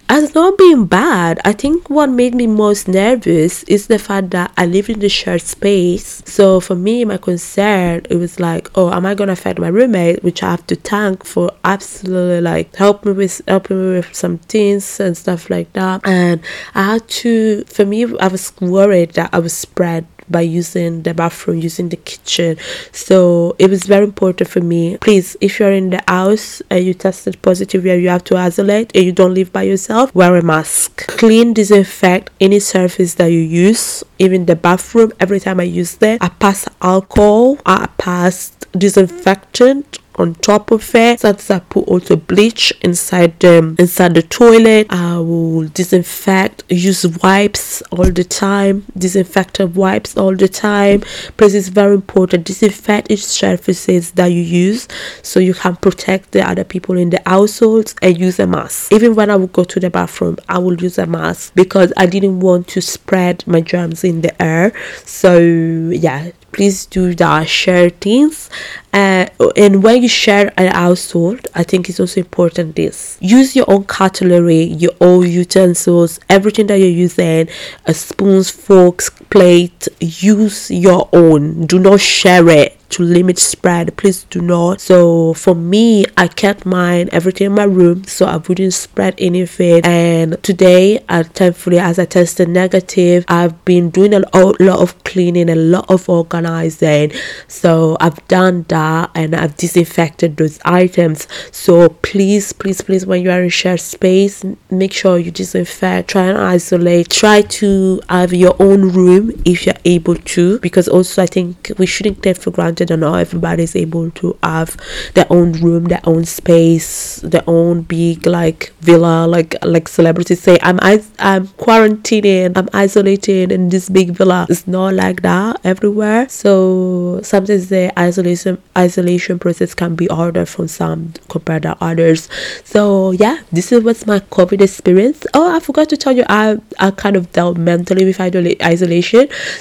has 0.08 0.34
not 0.34 0.56
being 0.56 0.86
bad. 0.86 1.40
I 1.44 1.52
think 1.52 1.90
what 1.90 2.08
made 2.08 2.34
me 2.34 2.46
most 2.46 2.88
nervous 2.88 3.62
is 3.64 3.86
the 3.86 3.98
fact 3.98 4.30
that 4.30 4.52
I 4.56 4.66
live 4.66 4.88
in 4.88 5.00
the 5.00 5.08
shared 5.08 5.42
space. 5.42 6.22
So 6.24 6.60
for 6.60 6.74
me, 6.74 7.04
my 7.04 7.18
concern 7.18 8.06
it 8.08 8.16
was 8.16 8.40
like, 8.40 8.70
oh, 8.74 8.90
am 8.90 9.06
I 9.06 9.14
gonna 9.14 9.32
affect 9.32 9.58
my 9.58 9.68
roommate? 9.68 10.22
Which 10.22 10.42
I 10.42 10.50
have 10.50 10.66
to 10.68 10.76
thank 10.76 11.24
for 11.24 11.50
absolutely 11.64 12.40
like 12.40 12.74
help 12.76 13.04
me 13.04 13.12
with 13.12 13.42
helping 13.46 13.78
me 13.78 13.96
with 13.96 14.14
some 14.14 14.38
things 14.38 15.00
and 15.00 15.16
stuff 15.16 15.50
like 15.50 15.72
that. 15.74 16.00
And 16.06 16.40
I 16.74 16.82
had 16.94 17.08
to. 17.08 17.64
For 17.64 17.84
me, 17.84 18.04
I 18.18 18.28
was 18.28 18.52
worried 18.60 19.12
that 19.12 19.30
I 19.32 19.38
would 19.38 19.50
spread 19.50 20.06
by 20.30 20.42
using 20.42 21.02
the 21.02 21.14
bathroom, 21.14 21.58
using 21.58 21.88
the 21.88 21.96
kitchen. 21.96 22.56
So 22.92 23.56
it 23.58 23.70
was 23.70 23.84
very 23.84 24.04
important 24.04 24.48
for 24.50 24.60
me. 24.60 24.96
Please, 24.98 25.36
if 25.40 25.58
you're 25.58 25.72
in 25.72 25.90
the 25.90 26.02
house 26.06 26.62
and 26.70 26.84
you 26.84 26.94
tested 26.94 27.40
positive 27.42 27.84
where 27.84 27.98
you 27.98 28.08
have 28.08 28.24
to 28.24 28.36
isolate 28.36 28.94
and 28.94 29.04
you 29.04 29.12
don't 29.12 29.34
live 29.34 29.52
by 29.52 29.62
yourself, 29.62 30.14
wear 30.14 30.36
a 30.36 30.42
mask. 30.42 31.06
Clean, 31.06 31.52
disinfect 31.52 32.30
any 32.40 32.60
surface 32.60 33.14
that 33.14 33.26
you 33.26 33.40
use, 33.40 34.04
even 34.18 34.46
the 34.46 34.56
bathroom. 34.56 35.12
Every 35.20 35.40
time 35.40 35.60
I 35.60 35.64
use 35.64 35.96
that, 35.96 36.22
I 36.22 36.28
pass 36.28 36.68
alcohol, 36.82 37.58
I 37.66 37.88
pass 37.98 38.50
disinfectant 38.72 39.98
on 40.18 40.34
top 40.34 40.70
of 40.70 40.94
it. 40.94 41.20
Sometimes 41.20 41.50
I 41.50 41.58
put 41.60 41.88
also 41.88 42.16
bleach 42.16 42.72
inside 42.82 43.38
the 43.40 43.74
inside 43.78 44.14
the 44.14 44.22
toilet. 44.22 44.88
I 44.90 45.18
will 45.18 45.68
disinfect, 45.68 46.64
use 46.68 47.06
wipes 47.22 47.82
all 47.92 48.10
the 48.10 48.24
time, 48.24 48.84
disinfectant 48.96 49.74
wipes 49.74 50.16
all 50.16 50.34
the 50.34 50.48
time. 50.48 51.02
Because 51.28 51.54
it's 51.54 51.68
very 51.68 51.94
important. 51.94 52.44
Disinfect 52.44 53.10
each 53.10 53.24
surfaces 53.24 54.12
that 54.12 54.26
you 54.26 54.42
use 54.42 54.88
so 55.22 55.40
you 55.40 55.54
can 55.54 55.76
protect 55.76 56.32
the 56.32 56.48
other 56.48 56.64
people 56.64 56.96
in 56.96 57.10
the 57.10 57.22
household 57.24 57.94
and 58.02 58.18
use 58.18 58.38
a 58.38 58.46
mask. 58.46 58.92
Even 58.92 59.14
when 59.14 59.30
I 59.30 59.36
would 59.36 59.52
go 59.52 59.64
to 59.64 59.80
the 59.80 59.90
bathroom, 59.90 60.36
I 60.48 60.58
will 60.58 60.80
use 60.80 60.98
a 60.98 61.06
mask 61.06 61.54
because 61.54 61.92
I 61.96 62.06
didn't 62.06 62.40
want 62.40 62.68
to 62.68 62.82
spread 62.82 63.46
my 63.46 63.60
germs 63.60 64.04
in 64.08 64.22
the 64.22 64.42
air. 64.42 64.72
So 65.04 65.38
yeah, 65.38 66.30
please 66.52 66.86
do 66.86 67.14
that 67.14 67.48
share 67.48 67.90
things 67.90 68.48
uh, 68.92 69.26
and 69.56 69.82
when 69.82 70.02
you 70.02 70.08
share 70.08 70.52
an 70.56 70.72
household 70.72 71.46
i 71.54 71.62
think 71.62 71.88
it's 71.88 72.00
also 72.00 72.20
important 72.20 72.74
this 72.74 73.18
use 73.20 73.54
your 73.54 73.66
own 73.68 73.84
cutlery 73.84 74.62
your 74.62 74.92
own 75.00 75.28
utensils 75.28 76.18
everything 76.28 76.66
that 76.66 76.76
you're 76.76 76.88
using 76.88 77.48
uh, 77.86 77.92
spoons 77.92 78.50
forks 78.50 79.10
plate 79.30 79.88
use 80.00 80.70
your 80.70 81.08
own. 81.12 81.66
Do 81.66 81.78
not 81.78 82.00
share 82.00 82.48
it 82.48 82.78
to 82.90 83.02
limit 83.02 83.38
spread. 83.38 83.96
Please 83.96 84.24
do 84.24 84.40
not. 84.40 84.80
So 84.80 85.34
for 85.34 85.54
me 85.54 86.04
i 86.16 86.26
kept 86.26 86.64
mine 86.64 87.08
everything 87.12 87.46
in 87.46 87.52
my 87.52 87.64
room 87.64 88.04
so 88.04 88.26
i 88.26 88.36
wouldn't 88.36 88.72
spread 88.72 89.14
anything 89.18 89.80
and 89.84 90.42
today 90.42 90.98
thankfully 91.08 91.78
as 91.78 91.98
i 91.98 92.04
tested 92.04 92.48
negative 92.48 93.24
i've 93.28 93.64
been 93.64 93.90
doing 93.90 94.14
a 94.14 94.20
lot 94.20 94.80
of 94.80 95.02
cleaning 95.04 95.50
a 95.50 95.54
lot 95.54 95.90
of 95.90 96.08
organizing. 96.08 97.12
So 97.46 97.96
i've 98.00 98.26
done 98.28 98.64
that 98.68 99.10
and 99.14 99.34
i've 99.34 99.56
disinfected 99.56 100.36
those 100.36 100.58
items. 100.64 101.26
So 101.52 101.88
please 101.88 102.52
please 102.52 102.80
please 102.80 103.04
when 103.06 103.22
you 103.22 103.30
are 103.30 103.42
in 103.42 103.50
shared 103.50 103.80
space 103.80 104.44
make 104.70 104.92
sure 104.92 105.18
you 105.18 105.30
disinfect. 105.30 106.10
Try 106.10 106.26
and 106.26 106.38
isolate. 106.38 107.10
Try 107.10 107.42
to 107.42 108.00
have 108.08 108.32
your 108.32 108.56
own 108.60 108.92
room 108.92 109.17
if 109.44 109.66
you're 109.66 109.74
able 109.84 110.14
to 110.14 110.58
because 110.60 110.88
also 110.88 111.22
i 111.22 111.26
think 111.26 111.70
we 111.78 111.86
shouldn't 111.86 112.22
take 112.22 112.36
for 112.36 112.50
granted 112.50 112.88
granted 112.88 113.00
not 113.00 113.18
everybody's 113.18 113.74
able 113.76 114.10
to 114.12 114.36
have 114.42 114.76
their 115.14 115.26
own 115.30 115.52
room 115.52 115.84
their 115.84 116.00
own 116.04 116.24
space 116.24 117.16
their 117.22 117.42
own 117.46 117.82
big 117.82 118.26
like 118.26 118.72
villa 118.80 119.26
like 119.26 119.54
like 119.64 119.88
celebrities 119.88 120.40
say 120.40 120.58
i'm 120.62 120.78
i'm 121.18 121.46
quarantining 121.58 122.52
i'm 122.56 122.68
isolating 122.72 123.50
in 123.50 123.68
this 123.68 123.88
big 123.88 124.10
villa. 124.10 124.46
It's 124.48 124.66
not 124.66 124.94
like 124.94 125.22
that 125.22 125.60
everywhere. 125.64 126.28
So 126.28 127.20
sometimes 127.22 127.68
the 127.68 127.92
isolation 127.98 128.58
isolation 128.76 129.38
process 129.38 129.74
can 129.74 129.94
be 129.94 130.06
harder 130.06 130.46
from 130.46 130.68
some 130.68 131.12
compared 131.28 131.62
to 131.62 131.76
others. 131.80 132.28
So 132.64 133.12
yeah 133.12 133.40
this 133.52 133.72
is 133.72 133.82
what's 133.84 134.06
my 134.06 134.20
covid 134.20 134.60
experience. 134.60 135.26
Oh 135.34 135.56
i 135.56 135.60
forgot 135.60 135.88
to 135.90 135.96
tell 135.96 136.12
you 136.12 136.24
i 136.28 136.58
i 136.78 136.90
kind 136.90 137.16
of 137.16 137.32
dealt 137.32 137.56
mentally 137.56 138.04
with 138.04 138.20
isolation 138.20 139.07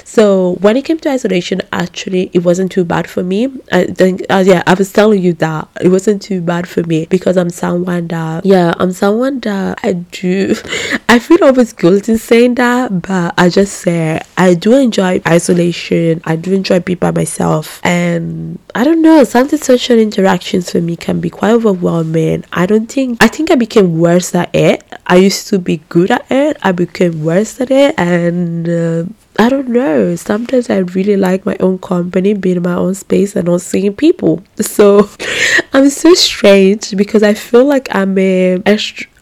so 0.04 0.56
when 0.60 0.76
it 0.76 0.84
came 0.84 0.98
to 0.98 1.10
isolation 1.10 1.60
actually 1.72 2.30
it 2.32 2.40
wasn't 2.40 2.70
too 2.70 2.84
bad 2.84 3.08
for 3.08 3.22
me. 3.22 3.48
I 3.72 3.84
think, 3.84 4.22
uh, 4.30 4.42
yeah, 4.46 4.62
I 4.66 4.74
was 4.74 4.92
telling 4.92 5.22
you 5.22 5.32
that 5.34 5.68
it 5.80 5.88
wasn't 5.88 6.22
too 6.22 6.40
bad 6.40 6.68
for 6.68 6.82
me 6.84 7.06
because 7.06 7.36
I'm 7.36 7.50
someone 7.50 8.08
that, 8.08 8.44
yeah, 8.44 8.74
I'm 8.78 8.92
someone 8.92 9.40
that 9.40 9.78
I 9.82 9.92
do, 9.92 10.54
I 11.08 11.18
feel 11.18 11.42
always 11.44 11.72
guilty 11.72 12.16
saying 12.16 12.54
that, 12.56 13.02
but 13.02 13.34
I 13.36 13.48
just 13.48 13.80
say 13.80 14.20
I 14.36 14.54
do 14.54 14.74
enjoy 14.74 15.20
isolation. 15.26 16.20
I 16.24 16.36
do 16.36 16.52
enjoy 16.52 16.80
being 16.80 16.98
by 16.98 17.10
myself. 17.10 17.80
And 17.84 18.58
I 18.74 18.84
don't 18.84 19.02
know, 19.02 19.24
sometimes 19.24 19.64
social 19.64 19.98
interactions 19.98 20.70
for 20.70 20.80
me 20.80 20.96
can 20.96 21.20
be 21.20 21.30
quite 21.30 21.52
overwhelming. 21.52 22.44
I 22.52 22.66
don't 22.66 22.90
think, 22.90 23.22
I 23.22 23.28
think 23.28 23.50
I 23.50 23.56
became 23.56 23.98
worse 23.98 24.34
at 24.34 24.54
it. 24.54 24.84
I 25.06 25.16
used 25.16 25.48
to 25.48 25.58
be 25.58 25.78
good 25.88 26.10
at 26.10 26.26
it. 26.30 26.56
I 26.62 26.72
became 26.72 27.24
worse 27.24 27.60
at 27.60 27.70
it. 27.70 27.94
And, 27.98 28.68
uh, 28.68 29.04
I 29.40 29.48
don't 29.48 29.68
know. 29.68 30.16
Sometimes 30.16 30.68
I 30.68 30.78
really 30.78 31.16
like 31.16 31.46
my 31.46 31.56
own 31.60 31.78
company, 31.78 32.34
being 32.34 32.56
in 32.56 32.62
my 32.64 32.74
own 32.74 32.94
space 32.94 33.36
and 33.36 33.46
not 33.46 33.60
seeing 33.60 33.94
people. 33.94 34.42
So 34.56 35.08
I'm 35.72 35.90
so 35.90 36.12
strange 36.14 36.96
because 36.96 37.22
I 37.22 37.34
feel 37.34 37.64
like 37.64 37.88
I'm 37.94 38.18
a 38.18 38.60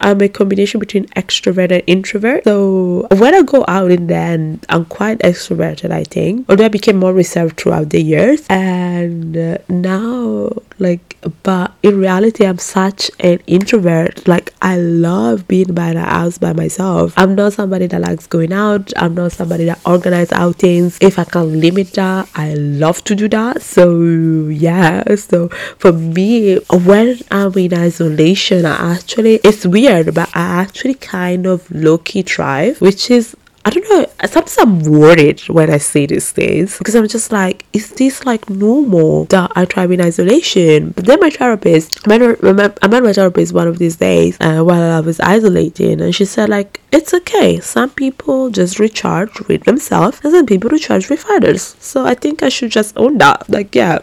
I'm 0.00 0.20
a 0.22 0.29
combination 0.29 0.81
between 0.81 1.07
extrovert 1.09 1.70
and 1.70 1.83
introvert. 1.87 2.44
So 2.44 3.07
when 3.11 3.35
I 3.35 3.42
go 3.42 3.66
out 3.68 3.90
in 3.90 4.07
then 4.07 4.61
I'm 4.70 4.87
quite 4.87 5.18
extroverted, 5.18 5.90
I 5.90 6.05
think. 6.05 6.46
Although 6.48 6.64
I 6.64 6.68
became 6.68 6.96
more 6.96 7.12
reserved 7.12 7.59
throughout 7.59 7.90
the 7.90 8.02
years, 8.02 8.46
and 8.48 9.37
uh, 9.37 9.59
now 9.68 10.50
like, 10.79 11.05
but 11.42 11.72
in 11.83 11.98
reality, 11.98 12.46
I'm 12.46 12.59
such 12.59 13.11
an 13.20 13.40
introvert. 13.46 14.26
Like 14.29 14.52
I 14.62 14.76
love 14.76 15.48
being 15.48 15.74
by 15.74 15.92
the 15.92 16.02
house 16.02 16.38
by 16.38 16.52
myself. 16.52 17.14
I'm 17.16 17.35
not 17.35 17.52
somebody 17.52 17.87
that 17.88 18.00
likes 18.00 18.26
going 18.26 18.52
out. 18.52 18.92
I'm 18.96 19.14
not 19.14 19.33
somebody 19.33 19.64
that 19.66 19.81
organize 19.87 20.33
outings. 20.33 20.98
If 21.00 21.18
I 21.18 21.24
can 21.24 21.61
limit 21.61 21.92
that, 21.94 22.29
I 22.35 22.55
love 22.55 23.02
to 23.05 23.14
do 23.14 23.29
that. 23.29 23.62
So 23.62 24.00
yeah. 24.48 25.14
So 25.16 25.48
for 25.79 25.92
me, 25.92 26.57
when 26.70 27.18
I'm 27.31 27.52
in 27.59 27.74
isolation, 27.74 28.66
I 28.66 28.94
actually 28.94 29.37
it's 29.44 29.66
weird 29.66 30.14
but 30.14 30.29
I 30.35 30.62
actually 30.62 30.94
kind 30.94 31.46
of 31.46 31.70
low 31.70 31.98
key 31.98 32.22
thrive, 32.22 32.81
which 32.81 33.11
is 33.11 33.37
I 33.66 33.70
don't 33.70 33.90
know. 33.90 34.07
Sometimes 34.26 34.59
I'm 34.59 34.79
worried 34.85 35.40
when 35.48 35.70
I 35.70 35.79
say 35.79 36.07
these 36.07 36.31
things 36.31 36.79
because 36.79 36.94
I'm 36.94 37.09
just 37.09 37.33
like, 37.33 37.64
is 37.72 37.90
this 37.94 38.24
like 38.24 38.48
normal 38.48 39.24
that 39.24 39.50
I 39.57 39.64
thrive 39.64 39.90
in 39.90 40.00
isolation? 40.00 40.90
But 40.90 41.07
then 41.07 41.18
my 41.18 41.31
therapist, 41.31 41.98
I 42.09 42.16
met, 42.16 42.79
I 42.81 42.87
met 42.87 43.02
my 43.02 43.12
therapist 43.12 43.52
one 43.52 43.66
of 43.66 43.79
these 43.79 43.96
days 43.96 44.37
uh, 44.40 44.62
while 44.62 44.81
I 44.81 45.00
was 45.00 45.18
isolating, 45.18 46.00
and 46.00 46.14
she 46.14 46.24
said 46.24 46.48
like, 46.48 46.81
it's 46.96 47.12
okay. 47.12 47.61
Some 47.61 47.90
people 47.90 48.48
just 48.50 48.78
recharge 48.78 49.38
with 49.48 49.64
themselves, 49.64 50.20
and 50.24 50.32
some 50.32 50.46
people 50.46 50.70
recharge 50.70 51.11
with 51.11 51.24
others. 51.28 51.76
So 51.78 52.06
I 52.06 52.14
think 52.14 52.42
I 52.42 52.48
should 52.48 52.70
just 52.70 52.96
own 52.96 53.18
that. 53.18 53.48
Like, 53.50 53.74
yeah. 53.74 53.98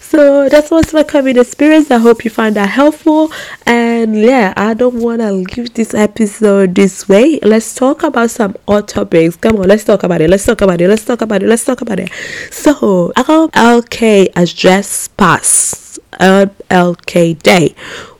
so 0.00 0.48
that 0.48 0.70
was 0.70 0.94
my 0.94 1.02
coming 1.02 1.36
experience. 1.36 1.90
I 1.90 1.98
hope 1.98 2.24
you 2.24 2.30
find 2.30 2.56
that 2.56 2.70
helpful. 2.70 3.30
And 3.66 4.18
yeah, 4.18 4.54
I 4.56 4.72
don't 4.72 5.02
want 5.02 5.20
to 5.20 5.30
leave 5.30 5.74
this 5.74 5.92
episode 5.92 6.74
this 6.74 7.08
way. 7.08 7.38
Let's 7.42 7.74
talk 7.74 8.02
about 8.02 8.30
some 8.30 8.56
odd 8.66 8.88
topics. 8.88 9.36
Come 9.36 9.56
on, 9.56 9.68
let's 9.68 9.84
talk 9.84 10.02
about 10.02 10.22
it. 10.22 10.30
Let's 10.30 10.46
talk 10.46 10.62
about 10.62 10.80
it. 10.80 10.88
Let's 10.88 11.04
talk 11.04 11.20
about 11.20 11.42
it. 11.42 11.48
Let's 11.48 11.64
talk 11.64 11.82
about 11.82 12.00
it. 12.00 12.10
So, 12.50 13.12
LK 13.14 14.30
address 14.34 15.08
pass. 15.08 15.82
LK 16.20 17.42
Day, 17.42 17.74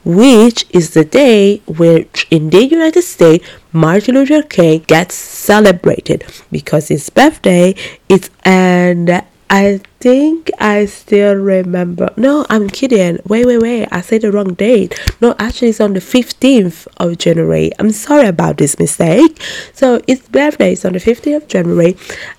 which 0.04 0.66
is 0.70 0.90
the 0.90 1.04
day 1.04 1.58
which 1.66 2.26
in 2.30 2.50
the 2.50 2.64
United 2.64 3.02
States 3.02 3.46
Martin 3.72 4.14
Luther 4.14 4.42
King 4.42 4.84
gets 4.86 5.14
celebrated. 5.14 6.24
Because 6.50 6.88
his 6.88 7.08
birthday 7.10 7.74
is 8.08 8.30
and 8.44 9.22
I 9.48 9.80
think 10.02 10.50
I 10.58 10.86
still 10.86 11.36
remember. 11.36 12.12
No, 12.16 12.44
I'm 12.50 12.68
kidding. 12.68 13.20
Wait, 13.28 13.46
wait, 13.46 13.62
wait. 13.62 13.86
I 13.92 14.00
said 14.00 14.22
the 14.22 14.32
wrong 14.32 14.54
date. 14.54 14.98
No, 15.20 15.36
actually, 15.38 15.68
it's 15.68 15.80
on 15.80 15.92
the 15.92 16.00
15th 16.00 16.88
of 16.96 17.18
January. 17.18 17.70
I'm 17.78 17.92
sorry 17.92 18.26
about 18.26 18.58
this 18.58 18.80
mistake. 18.80 19.40
So, 19.72 20.02
his 20.08 20.20
birthday 20.28 20.72
is 20.72 20.84
on 20.84 20.94
the 20.94 20.98
15th 20.98 21.36
of 21.36 21.46
January. 21.46 21.96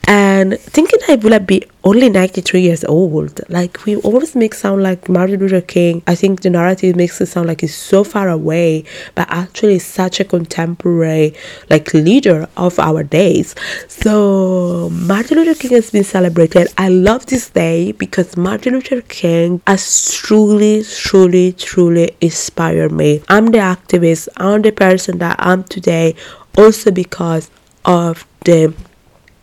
And 0.09 0.59
thinking 0.59 0.99
I 1.07 1.15
would 1.15 1.47
be 1.47 1.63
only 1.85 2.09
93 2.09 2.61
years 2.61 2.83
old. 2.83 3.39
Like, 3.47 3.85
we 3.85 3.95
always 3.97 4.35
make 4.35 4.53
sound 4.53 4.83
like 4.83 5.07
Martin 5.07 5.39
Luther 5.39 5.61
King. 5.61 6.03
I 6.05 6.15
think 6.15 6.41
the 6.41 6.49
narrative 6.49 6.97
makes 6.97 7.21
it 7.21 7.27
sound 7.27 7.47
like 7.47 7.61
he's 7.61 7.75
so 7.75 8.03
far 8.03 8.27
away, 8.27 8.83
but 9.15 9.27
actually, 9.29 9.79
such 9.79 10.19
a 10.19 10.25
contemporary, 10.25 11.33
like, 11.69 11.93
leader 11.93 12.49
of 12.57 12.77
our 12.79 13.03
days. 13.03 13.55
So, 13.87 14.89
Martin 14.91 15.37
Luther 15.37 15.55
King 15.57 15.71
has 15.71 15.91
been 15.91 16.03
celebrated. 16.03 16.67
I 16.77 16.89
love 16.89 17.25
this 17.27 17.52
day 17.53 17.91
because 17.91 18.35
Martin 18.35 18.73
Luther 18.73 19.01
King 19.01 19.61
has 19.67 20.11
truly, 20.13 20.83
truly, 20.83 21.53
truly 21.53 22.15
inspired 22.21 22.91
me. 22.91 23.21
I'm 23.29 23.47
the 23.47 23.59
activist, 23.59 24.27
I'm 24.37 24.61
the 24.61 24.71
person 24.71 25.19
that 25.19 25.35
I'm 25.39 25.63
today 25.63 26.15
also 26.57 26.91
because 26.91 27.49
of 27.85 28.25
the 28.45 28.73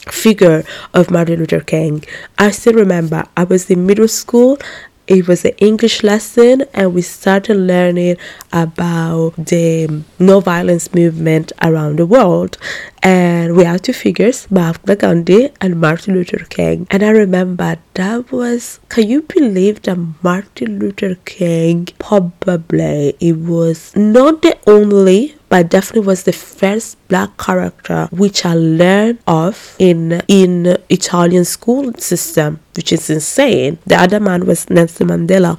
figure 0.08 0.64
of 0.94 1.10
Martin 1.10 1.40
Luther 1.40 1.60
King. 1.60 2.04
I 2.38 2.50
still 2.50 2.74
remember 2.74 3.24
I 3.36 3.44
was 3.44 3.70
in 3.70 3.86
middle 3.86 4.08
school. 4.08 4.58
It 5.10 5.26
was 5.26 5.44
an 5.44 5.54
English 5.58 6.04
lesson, 6.04 6.62
and 6.72 6.94
we 6.94 7.02
started 7.02 7.56
learning 7.56 8.16
about 8.52 9.34
the 9.34 10.04
no 10.20 10.38
violence 10.38 10.94
movement 10.94 11.50
around 11.60 11.98
the 11.98 12.06
world. 12.06 12.56
And 13.02 13.56
we 13.56 13.64
had 13.64 13.82
two 13.82 13.92
figures, 13.92 14.48
Mahatma 14.52 14.94
Gandhi 14.94 15.50
and 15.60 15.80
Martin 15.80 16.14
Luther 16.14 16.44
King. 16.44 16.86
And 16.92 17.02
I 17.02 17.10
remember 17.10 17.78
that 17.94 18.30
was, 18.30 18.78
can 18.88 19.08
you 19.08 19.22
believe 19.22 19.82
that 19.82 19.98
Martin 20.22 20.78
Luther 20.78 21.16
King 21.24 21.88
probably 21.98 23.16
it 23.18 23.36
was 23.36 23.96
not 23.96 24.42
the 24.42 24.56
only 24.68 25.34
but 25.50 25.68
definitely 25.68 26.06
was 26.06 26.22
the 26.22 26.32
first 26.32 26.96
black 27.08 27.36
character 27.36 28.08
which 28.12 28.46
I 28.46 28.54
learned 28.54 29.18
of 29.26 29.76
in 29.78 30.22
in 30.28 30.78
Italian 30.88 31.44
school 31.44 31.92
system, 31.98 32.60
which 32.76 32.92
is 32.92 33.10
insane. 33.10 33.78
The 33.84 33.96
other 33.96 34.20
man 34.20 34.46
was 34.46 34.70
Nelson 34.70 35.08
Mandela, 35.08 35.58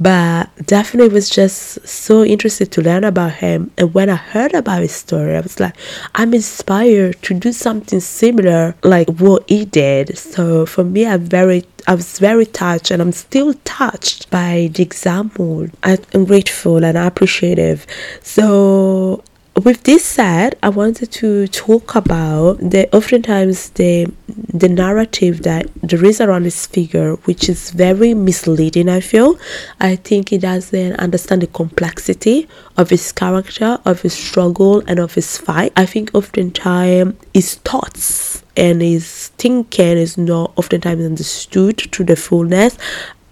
but 0.00 0.48
definitely 0.66 1.12
was 1.12 1.28
just 1.28 1.86
so 1.86 2.24
interested 2.24 2.72
to 2.72 2.82
learn 2.82 3.04
about 3.04 3.34
him. 3.34 3.70
And 3.76 3.92
when 3.92 4.08
I 4.08 4.16
heard 4.16 4.54
about 4.54 4.80
his 4.80 4.92
story, 4.92 5.36
I 5.36 5.40
was 5.40 5.60
like, 5.60 5.76
I'm 6.14 6.32
inspired 6.32 7.20
to 7.22 7.34
do 7.34 7.52
something 7.52 8.00
similar 8.00 8.74
like 8.82 9.08
what 9.20 9.44
he 9.48 9.66
did. 9.66 10.16
So 10.16 10.64
for 10.64 10.82
me, 10.82 11.06
I'm 11.06 11.20
very 11.20 11.66
I 11.86 11.94
was 11.94 12.18
very 12.18 12.46
touched 12.46 12.90
and 12.90 13.00
I'm 13.00 13.12
still 13.12 13.54
touched 13.64 14.28
by 14.30 14.70
the 14.74 14.82
example. 14.82 15.68
I'm 15.84 16.24
grateful 16.24 16.84
and 16.84 16.98
appreciative. 16.98 17.86
So 18.22 19.22
with 19.62 19.84
this 19.84 20.04
said, 20.04 20.58
I 20.62 20.68
wanted 20.68 21.10
to 21.12 21.48
talk 21.48 21.94
about 21.94 22.58
the 22.58 22.94
oftentimes 22.94 23.70
the 23.70 24.12
the 24.28 24.68
narrative 24.68 25.42
that 25.42 25.66
there 25.82 26.04
is 26.04 26.20
around 26.20 26.44
this 26.44 26.66
figure, 26.66 27.14
which 27.24 27.48
is 27.48 27.70
very 27.70 28.12
misleading. 28.14 28.88
I 28.88 29.00
feel, 29.00 29.38
I 29.80 29.96
think 29.96 30.32
it 30.32 30.42
doesn't 30.42 30.96
understand 30.96 31.42
the 31.42 31.46
complexity 31.46 32.48
of 32.76 32.90
his 32.90 33.12
character, 33.12 33.78
of 33.84 34.02
his 34.02 34.14
struggle, 34.14 34.82
and 34.86 34.98
of 34.98 35.14
his 35.14 35.38
fight. 35.38 35.72
I 35.76 35.86
think 35.86 36.10
oftentimes 36.14 37.14
his 37.32 37.54
thoughts 37.56 38.42
and 38.56 38.82
his 38.82 39.28
thinking 39.38 39.98
is 39.98 40.18
not 40.18 40.52
oftentimes 40.56 41.04
understood 41.04 41.78
to 41.78 42.04
the 42.04 42.16
fullness. 42.16 42.76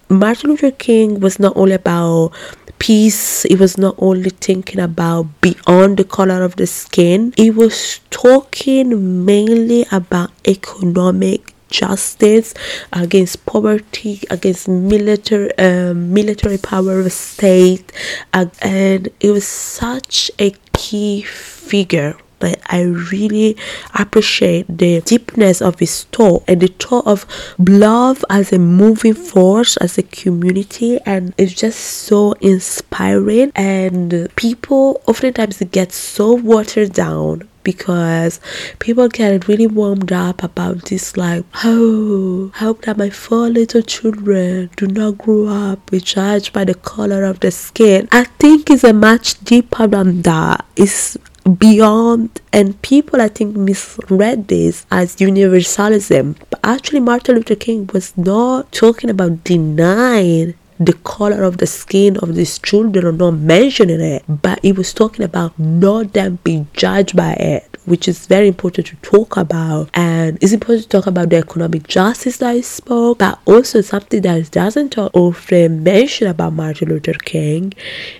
Martin 0.09 0.51
Luther 0.51 0.71
King 0.71 1.19
was 1.19 1.39
not 1.39 1.57
only 1.57 1.73
about 1.73 2.31
peace, 2.79 3.43
he 3.43 3.55
was 3.55 3.77
not 3.77 3.95
only 3.97 4.29
thinking 4.29 4.79
about 4.79 5.27
beyond 5.41 5.97
the 5.97 6.03
color 6.03 6.43
of 6.43 6.55
the 6.55 6.67
skin, 6.67 7.33
he 7.37 7.51
was 7.51 7.99
talking 8.09 9.25
mainly 9.25 9.85
about 9.91 10.31
economic 10.47 11.53
justice 11.69 12.53
against 12.93 13.45
poverty 13.45 14.21
against 14.29 14.67
military 14.67 15.51
um, 15.57 16.13
military 16.13 16.57
power 16.57 16.99
of 16.99 17.11
state. 17.11 17.91
Uh, 18.33 18.45
and 18.61 19.09
it 19.19 19.31
was 19.31 19.47
such 19.47 20.31
a 20.39 20.51
key 20.73 21.21
figure 21.23 22.15
but 22.39 22.59
I 22.67 22.81
really 22.83 23.57
appreciate 23.97 24.65
the 24.67 25.01
deepness 25.01 25.61
of 25.61 25.79
his 25.79 26.03
thought 26.05 26.43
and 26.47 26.61
the 26.61 26.67
thought 26.67 27.07
of 27.07 27.25
love 27.57 28.23
as 28.29 28.51
a 28.51 28.59
moving 28.59 29.13
force 29.13 29.77
as 29.77 29.97
a 29.97 30.03
community 30.03 30.99
and 31.05 31.33
it's 31.37 31.53
just 31.53 31.79
so 31.79 32.33
inspiring. 32.41 33.51
And 33.55 34.29
people 34.35 35.01
oftentimes 35.07 35.61
get 35.71 35.91
so 35.91 36.33
watered 36.33 36.93
down 36.93 37.47
because 37.65 38.39
people 38.79 39.09
get 39.09 39.47
really 39.49 39.67
warmed 39.67 40.13
up 40.13 40.43
about 40.43 40.85
this 40.85 41.17
like 41.17 41.43
oh 41.65 42.51
hope 42.55 42.83
that 42.83 42.95
my 42.95 43.09
four 43.09 43.49
little 43.49 43.81
children 43.81 44.69
do 44.77 44.87
not 44.87 45.17
grow 45.17 45.47
up 45.47 45.89
be 45.89 45.99
judged 45.99 46.53
by 46.53 46.63
the 46.63 46.75
color 46.75 47.23
of 47.23 47.41
the 47.41 47.51
skin? 47.51 48.07
I 48.11 48.23
think 48.23 48.69
it's 48.69 48.83
a 48.83 48.93
much 48.93 49.43
deeper 49.43 49.87
than 49.87 50.21
that. 50.21 50.63
It's 50.75 51.17
beyond 51.45 52.41
and 52.51 52.81
people 52.81 53.21
i 53.21 53.27
think 53.27 53.55
misread 53.55 54.47
this 54.47 54.85
as 54.89 55.21
universalism. 55.21 56.35
But 56.49 56.59
actually 56.63 57.01
martin 57.01 57.35
luther 57.35 57.55
king 57.55 57.87
was 57.93 58.17
not 58.17 58.71
talking 58.71 59.11
about 59.11 59.43
denying 59.43 60.55
the 60.79 60.93
color 60.93 61.43
of 61.43 61.57
the 61.57 61.67
skin 61.67 62.17
of 62.17 62.35
these 62.35 62.59
children 62.59 63.05
or 63.05 63.11
not 63.11 63.31
mentioning 63.31 64.01
it 64.01 64.23
but 64.27 64.59
he 64.61 64.71
was 64.71 64.93
talking 64.93 65.23
about 65.23 65.57
not 65.59 66.13
them 66.13 66.39
being 66.43 66.67
judged 66.73 67.15
by 67.15 67.33
it 67.33 67.75
which 67.85 68.07
is 68.07 68.25
very 68.27 68.47
important 68.47 68.87
to 68.87 68.95
talk 68.97 69.37
about. 69.37 69.89
And 69.93 70.37
it's 70.41 70.53
important 70.53 70.83
to 70.83 70.89
talk 70.89 71.07
about 71.07 71.29
the 71.29 71.37
economic 71.37 71.87
justice 71.87 72.37
that 72.37 72.49
I 72.49 72.61
spoke, 72.61 73.19
but 73.19 73.39
also 73.45 73.81
something 73.81 74.21
that 74.21 74.51
doesn't 74.51 74.97
often 74.97 75.83
mention 75.83 76.27
about 76.27 76.53
Martin 76.53 76.89
Luther 76.89 77.13
King 77.13 77.73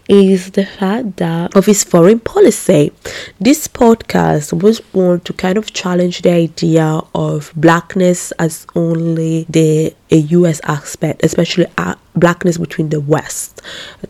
is 0.07 0.51
the 0.51 0.65
fact 0.65 1.17
that 1.17 1.55
of 1.55 1.65
his 1.65 1.83
foreign 1.83 2.19
policy. 2.19 2.91
This 3.39 3.67
podcast 3.67 4.61
was 4.61 4.79
born 4.79 5.19
to 5.21 5.33
kind 5.33 5.57
of 5.57 5.73
challenge 5.73 6.21
the 6.21 6.31
idea 6.31 7.01
of 7.13 7.51
blackness 7.55 8.31
as 8.33 8.67
only 8.75 9.45
the 9.49 9.93
a 10.15 10.19
US 10.37 10.61
aspect, 10.63 11.23
especially 11.23 11.67
blackness 12.15 12.57
between 12.57 12.89
the 12.89 12.99
West. 12.99 13.61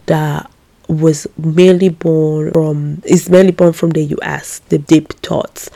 That 0.06 0.50
was 0.88 1.26
mainly 1.38 1.89
born 1.89 2.52
from 2.52 3.02
is 3.06 3.28
mainly 3.30 3.52
born 3.52 3.74
from 3.74 3.89
the 3.91 4.04
US, 4.18 4.60
the 4.70 4.78
deep 4.78 5.13
thoughts. 5.13 5.70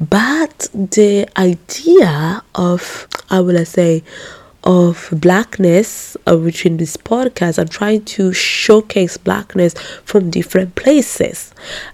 But 0.00 0.68
the 0.72 1.28
idea 1.36 2.42
of 2.54 3.06
I 3.30 3.40
will 3.40 3.64
say 3.64 4.02
of 4.64 5.10
blackness 5.12 6.16
uh, 6.26 6.38
which 6.38 6.64
in 6.64 6.78
this 6.78 6.96
podcast 6.96 7.58
i'm 7.58 7.68
trying 7.68 8.02
to 8.02 8.32
showcase 8.32 9.18
blackness 9.18 9.74
from 10.04 10.30
different 10.30 10.74
places 10.74 11.52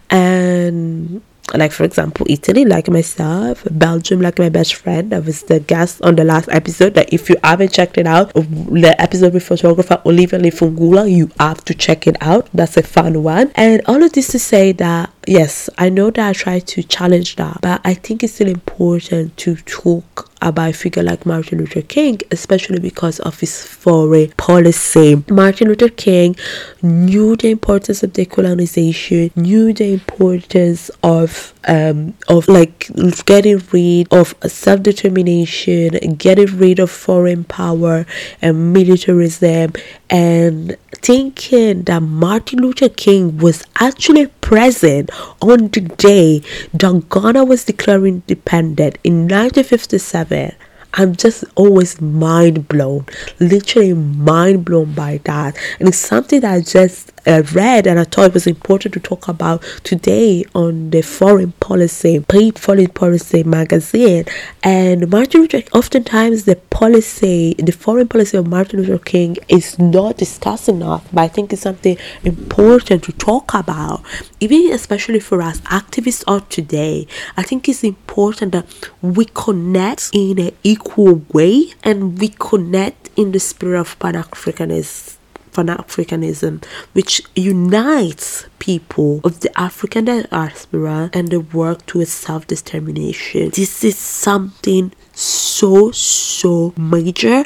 and 0.09 1.20
like 1.54 1.72
for 1.72 1.84
example 1.84 2.26
italy 2.28 2.64
like 2.64 2.88
myself 2.88 3.66
belgium 3.70 4.20
like 4.20 4.38
my 4.38 4.48
best 4.48 4.74
friend 4.74 5.12
i 5.12 5.18
was 5.18 5.42
the 5.44 5.60
guest 5.60 6.00
on 6.02 6.16
the 6.16 6.24
last 6.24 6.48
episode 6.50 6.94
that 6.94 7.12
if 7.12 7.28
you 7.28 7.36
haven't 7.42 7.72
checked 7.72 7.98
it 7.98 8.06
out 8.06 8.32
the 8.34 8.94
episode 8.98 9.32
with 9.34 9.42
photographer 9.42 10.00
olivia 10.06 10.38
lifungula 10.38 11.10
you 11.10 11.30
have 11.38 11.64
to 11.64 11.74
check 11.74 12.06
it 12.06 12.16
out. 12.20 12.48
That's 12.52 12.76
a 12.76 12.82
fun 12.82 13.22
one. 13.22 13.50
And 13.54 13.82
all 13.86 14.02
of 14.02 14.12
this 14.12 14.28
to 14.28 14.38
say 14.38 14.72
that 14.72 15.10
yes, 15.26 15.68
I 15.78 15.88
know 15.88 16.11
that 16.11 16.28
I 16.28 16.33
try 16.33 16.59
to 16.61 16.83
challenge 16.83 17.37
that, 17.37 17.61
but 17.61 17.80
I 17.85 17.94
think 17.94 18.22
it's 18.22 18.35
still 18.35 18.48
important 18.48 19.37
to 19.38 19.56
talk 19.56 20.30
about 20.42 20.70
a 20.70 20.72
figure 20.72 21.02
like 21.02 21.26
Martin 21.26 21.59
Luther 21.59 21.83
King, 21.83 22.18
especially 22.30 22.78
because 22.78 23.20
of 23.20 23.38
his 23.40 23.62
foreign 23.62 24.30
policy. 24.33 25.22
Martin 25.28 25.68
Luther 25.68 25.90
King 25.90 26.37
knew 26.83 27.37
the 27.37 27.50
importance 27.50 28.02
of 28.02 28.12
decolonization, 28.12 29.37
knew 29.37 29.72
the 29.72 29.92
importance 29.92 30.90
of 31.02 31.52
um 31.68 32.14
of 32.28 32.48
like 32.48 32.90
getting 33.26 33.62
rid 33.70 34.11
of 34.12 34.35
self-determination, 34.46 36.14
getting 36.14 36.59
rid 36.59 36.78
of 36.78 36.90
foreign 36.90 37.44
power 37.44 38.06
and 38.40 38.72
militarism 38.72 39.72
and 40.09 40.76
thinking 40.92 41.83
that 41.83 42.00
Martin 42.02 42.61
Luther 42.61 42.88
King 42.88 43.38
was 43.38 43.62
actually 43.78 44.26
present 44.50 45.08
on 45.40 45.68
the 45.68 45.80
day 45.80 46.42
that 46.74 47.08
Ghana 47.08 47.44
was 47.44 47.62
declaring 47.62 48.24
independent 48.26 48.98
in 49.04 49.28
1957 49.28 50.56
I'm 50.94 51.14
just 51.14 51.44
always 51.55 52.00
mind 52.00 52.68
blown, 52.68 53.07
literally 53.38 53.94
mind 53.94 54.64
blown 54.64 54.92
by 54.92 55.20
that. 55.24 55.57
And 55.79 55.88
it's 55.88 55.98
something 55.98 56.40
that 56.40 56.53
I 56.53 56.61
just 56.61 57.12
uh, 57.26 57.42
read 57.53 57.87
and 57.87 58.00
I 58.00 58.05
thought 58.05 58.29
it 58.29 58.35
was 58.35 58.46
important 58.46 58.94
to 58.94 59.00
talk 59.00 59.29
about 59.29 59.62
today 59.85 60.44
on 60.55 60.90
the 60.90 61.03
Foreign 61.03 61.53
Policy, 61.53 62.24
Foreign 62.57 62.88
Policy 62.88 63.42
magazine. 63.44 64.24
And 64.62 65.09
Martin 65.11 65.42
Luther, 65.42 65.62
oftentimes 65.72 66.44
the 66.44 66.57
policy, 66.57 67.55
the 67.59 67.72
foreign 67.72 68.09
policy 68.09 68.37
of 68.37 68.46
Martin 68.46 68.81
Luther 68.81 68.98
King 68.98 69.37
is 69.48 69.79
not 69.79 70.16
discussed 70.16 70.68
enough, 70.68 71.07
but 71.12 71.22
I 71.22 71.29
think 71.29 71.53
it's 71.53 71.62
something 71.62 71.96
important 72.24 73.05
to 73.05 73.12
talk 73.12 73.55
about, 73.55 74.03
even 74.40 74.72
especially 74.72 75.20
for 75.20 75.42
us 75.42 75.61
activists 75.62 76.24
of 76.26 76.48
today. 76.48 77.07
I 77.37 77.42
think 77.42 77.68
it's 77.68 77.85
important 77.85 78.53
that 78.53 78.66
we 79.03 79.26
connect 79.26 80.11
in 80.12 80.38
an 80.38 80.50
equal 80.62 80.80
way 80.97 81.73
and 81.83 82.19
we 82.19 82.29
connect 82.29 83.11
in 83.16 83.33
the 83.33 83.40
spirit 83.40 83.81
of 83.81 83.99
Pan 83.99 84.14
Africanism 84.14 85.16
Pan 85.53 85.66
Africanism, 85.66 86.64
which 86.93 87.23
unites 87.35 88.47
people 88.59 89.21
of 89.25 89.40
the 89.40 89.59
African 89.59 90.05
diaspora 90.05 91.11
and 91.12 91.29
the 91.29 91.40
work 91.40 91.87
towards 91.87 92.11
self 92.11 92.47
determination. 92.47 93.51
This 93.51 93.85
is 93.85 93.99
something 93.99 94.93
so, 95.12 95.90
so 95.90 96.73
major, 96.77 97.45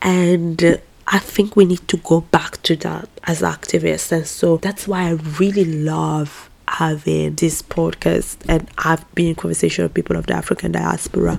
and 0.00 0.64
uh, 0.64 0.76
I 1.06 1.18
think 1.18 1.56
we 1.56 1.64
need 1.64 1.86
to 1.88 1.98
go 1.98 2.22
back 2.22 2.62
to 2.62 2.76
that 2.76 3.08
as 3.24 3.42
activists, 3.42 4.12
and 4.12 4.26
so 4.26 4.56
that's 4.56 4.88
why 4.88 5.08
I 5.08 5.12
really 5.12 5.64
love 5.64 6.48
having 6.68 7.34
this 7.34 7.62
podcast 7.62 8.36
and 8.48 8.68
I've 8.78 9.12
been 9.14 9.28
in 9.28 9.34
conversation 9.34 9.84
with 9.84 9.94
people 9.94 10.16
of 10.16 10.26
the 10.26 10.34
African 10.34 10.72
diaspora. 10.72 11.38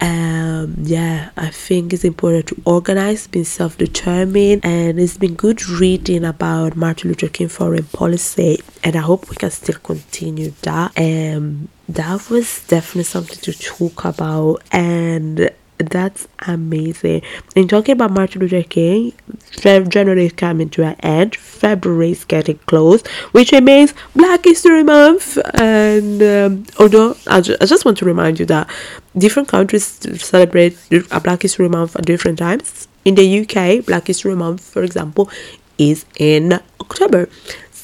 Um 0.00 0.76
yeah, 0.82 1.30
I 1.36 1.50
think 1.50 1.92
it's 1.92 2.04
important 2.04 2.48
to 2.48 2.62
organize, 2.64 3.26
being 3.26 3.44
self-determined 3.44 4.64
and 4.64 4.98
it's 5.00 5.18
been 5.18 5.34
good 5.34 5.66
reading 5.68 6.24
about 6.24 6.76
Martin 6.76 7.10
Luther 7.10 7.28
King 7.28 7.48
foreign 7.48 7.84
policy 7.84 8.58
and 8.82 8.96
I 8.96 9.00
hope 9.00 9.30
we 9.30 9.36
can 9.36 9.50
still 9.50 9.78
continue 9.78 10.52
that. 10.62 10.92
Um 10.98 11.68
that 11.88 12.28
was 12.30 12.66
definitely 12.66 13.04
something 13.04 13.38
to 13.38 13.52
talk 13.52 14.04
about 14.04 14.62
and 14.72 15.50
that's 15.78 16.26
amazing. 16.46 17.22
In 17.54 17.68
talking 17.68 17.92
about 17.92 18.10
Martin 18.10 18.40
Luther 18.40 18.62
King, 18.62 19.12
January 19.50 20.26
is 20.26 20.32
coming 20.32 20.70
to 20.70 20.84
an 20.84 20.94
end, 21.00 21.36
February 21.36 22.12
is 22.12 22.24
getting 22.24 22.58
close, 22.66 23.02
which 23.32 23.52
means 23.52 23.92
Black 24.14 24.44
History 24.44 24.82
Month. 24.82 25.38
And 25.54 26.22
um, 26.22 26.66
although 26.78 27.16
I, 27.26 27.40
ju- 27.40 27.56
I 27.60 27.66
just 27.66 27.84
want 27.84 27.98
to 27.98 28.04
remind 28.04 28.40
you 28.40 28.46
that 28.46 28.70
different 29.16 29.48
countries 29.48 29.84
celebrate 30.22 30.78
a 31.10 31.20
Black 31.20 31.42
History 31.42 31.68
Month 31.68 31.96
at 31.96 32.06
different 32.06 32.38
times. 32.38 32.88
In 33.04 33.14
the 33.14 33.40
UK, 33.40 33.84
Black 33.84 34.06
History 34.06 34.34
Month, 34.34 34.62
for 34.62 34.82
example, 34.82 35.30
is 35.78 36.04
in 36.18 36.58
October. 36.80 37.28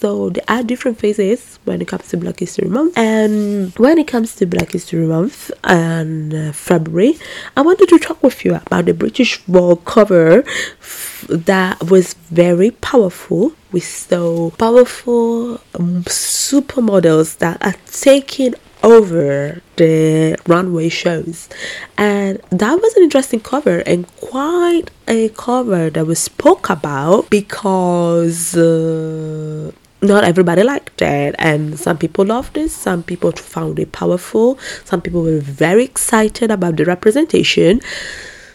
So 0.02 0.30
there 0.30 0.42
are 0.48 0.64
different 0.64 0.98
phases 0.98 1.60
when 1.62 1.80
it 1.80 1.86
comes 1.86 2.08
to 2.08 2.16
Black 2.16 2.40
History 2.40 2.66
Month. 2.66 2.98
And 2.98 3.72
when 3.78 3.98
it 3.98 4.08
comes 4.08 4.34
to 4.34 4.46
Black 4.46 4.72
History 4.72 5.06
Month 5.06 5.52
and 5.62 6.34
uh, 6.34 6.50
February, 6.50 7.14
I 7.56 7.60
wanted 7.60 7.88
to 7.90 8.00
talk 8.00 8.20
with 8.20 8.44
you 8.44 8.56
about 8.56 8.86
the 8.86 8.94
British 8.94 9.38
Vogue 9.42 9.84
cover 9.84 10.42
f- 10.80 11.24
that 11.30 11.88
was 11.88 12.14
very 12.14 12.72
powerful. 12.72 13.52
We 13.70 13.78
saw 13.78 14.50
powerful 14.50 15.60
um, 15.78 16.02
supermodels 16.02 17.38
that 17.38 17.64
are 17.64 17.76
taking 17.86 18.56
over 18.82 19.62
the 19.76 20.36
runway 20.48 20.88
shows 20.88 21.48
and 21.96 22.40
that 22.50 22.74
was 22.74 22.96
an 22.96 23.04
interesting 23.04 23.38
cover 23.38 23.78
and 23.86 24.08
quite 24.16 24.90
a 25.06 25.28
cover 25.28 25.88
that 25.88 26.04
was 26.04 26.18
spoke 26.18 26.68
about 26.68 27.30
because 27.30 28.56
uh, 28.56 29.70
not 30.02 30.24
everybody 30.24 30.62
liked 30.62 31.00
it. 31.00 31.34
And 31.38 31.78
some 31.78 31.98
people 31.98 32.24
loved 32.24 32.56
it. 32.56 32.70
Some 32.70 33.02
people 33.02 33.32
found 33.32 33.78
it 33.78 33.92
powerful. 33.92 34.58
Some 34.84 35.00
people 35.00 35.22
were 35.22 35.40
very 35.40 35.84
excited 35.84 36.50
about 36.50 36.76
the 36.76 36.84
representation. 36.84 37.80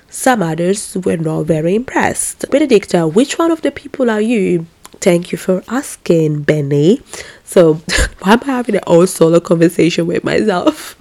Some 0.09 0.41
others 0.41 0.97
were 1.03 1.17
not 1.17 1.43
very 1.43 1.75
impressed. 1.75 2.45
Benedicta 2.49 3.07
which 3.07 3.37
one 3.37 3.51
of 3.51 3.61
the 3.61 3.71
people 3.71 4.09
are 4.09 4.21
you? 4.21 4.65
Thank 4.99 5.31
you 5.31 5.37
for 5.37 5.63
asking 5.67 6.41
benny. 6.43 7.01
So 7.43 7.75
why 8.19 8.33
am 8.33 8.41
i 8.43 8.45
having 8.45 8.75
an 8.75 8.83
all 8.87 9.07
solo 9.07 9.39
conversation 9.39 10.07
with 10.07 10.23
myself? 10.23 10.95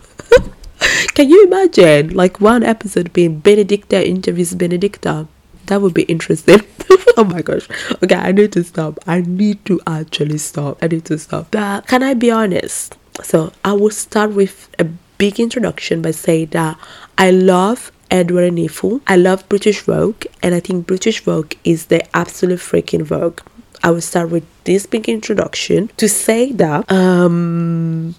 Can 1.14 1.30
you 1.30 1.44
imagine 1.46 2.11
like 2.11 2.40
one 2.40 2.62
episode 2.62 3.12
being 3.12 3.38
benedicta 3.38 4.06
interviews 4.06 4.54
benedicta 4.54 5.26
that 5.66 5.81
would 5.81 5.94
be 5.94 6.02
interesting 6.02 6.61
oh 7.16 7.24
my 7.24 7.42
gosh 7.42 7.68
okay 8.02 8.14
i 8.14 8.33
need 8.33 8.52
to 8.52 8.62
stop 8.62 8.98
i 9.07 9.20
need 9.20 9.62
to 9.64 9.81
actually 9.87 10.38
stop 10.38 10.79
i 10.83 10.87
need 10.87 11.05
to 11.05 11.18
stop 11.18 11.50
but 11.50 11.87
can 11.87 12.02
i 12.02 12.14
be 12.14 12.31
honest 12.31 12.96
so 13.22 13.52
i 13.64 13.72
will 13.72 13.90
start 13.90 14.33
with 14.33 14.68
a 14.79 14.85
big 15.18 15.40
introduction 15.40 16.02
by 16.02 16.11
saying 16.11 16.46
that 16.46 16.79
i 17.18 17.31
love 17.31 17.90
edward 18.11 18.52
Enninful. 18.52 19.00
i 19.07 19.16
love 19.16 19.48
british 19.48 19.81
vogue 19.81 20.24
and 20.42 20.55
i 20.55 20.61
think 20.61 20.87
british 20.87 21.20
vogue 21.22 21.55
is 21.64 21.87
the 21.87 22.16
absolute 22.16 22.61
freaking 22.61 23.02
vogue 23.02 23.40
I 23.83 23.90
will 23.90 24.00
start 24.00 24.31
with 24.31 24.44
this 24.64 24.87
big 24.87 25.09
introduction 25.09 25.88
to 25.96 26.09
say 26.09 26.52
that 26.52 26.90
um 26.90 28.14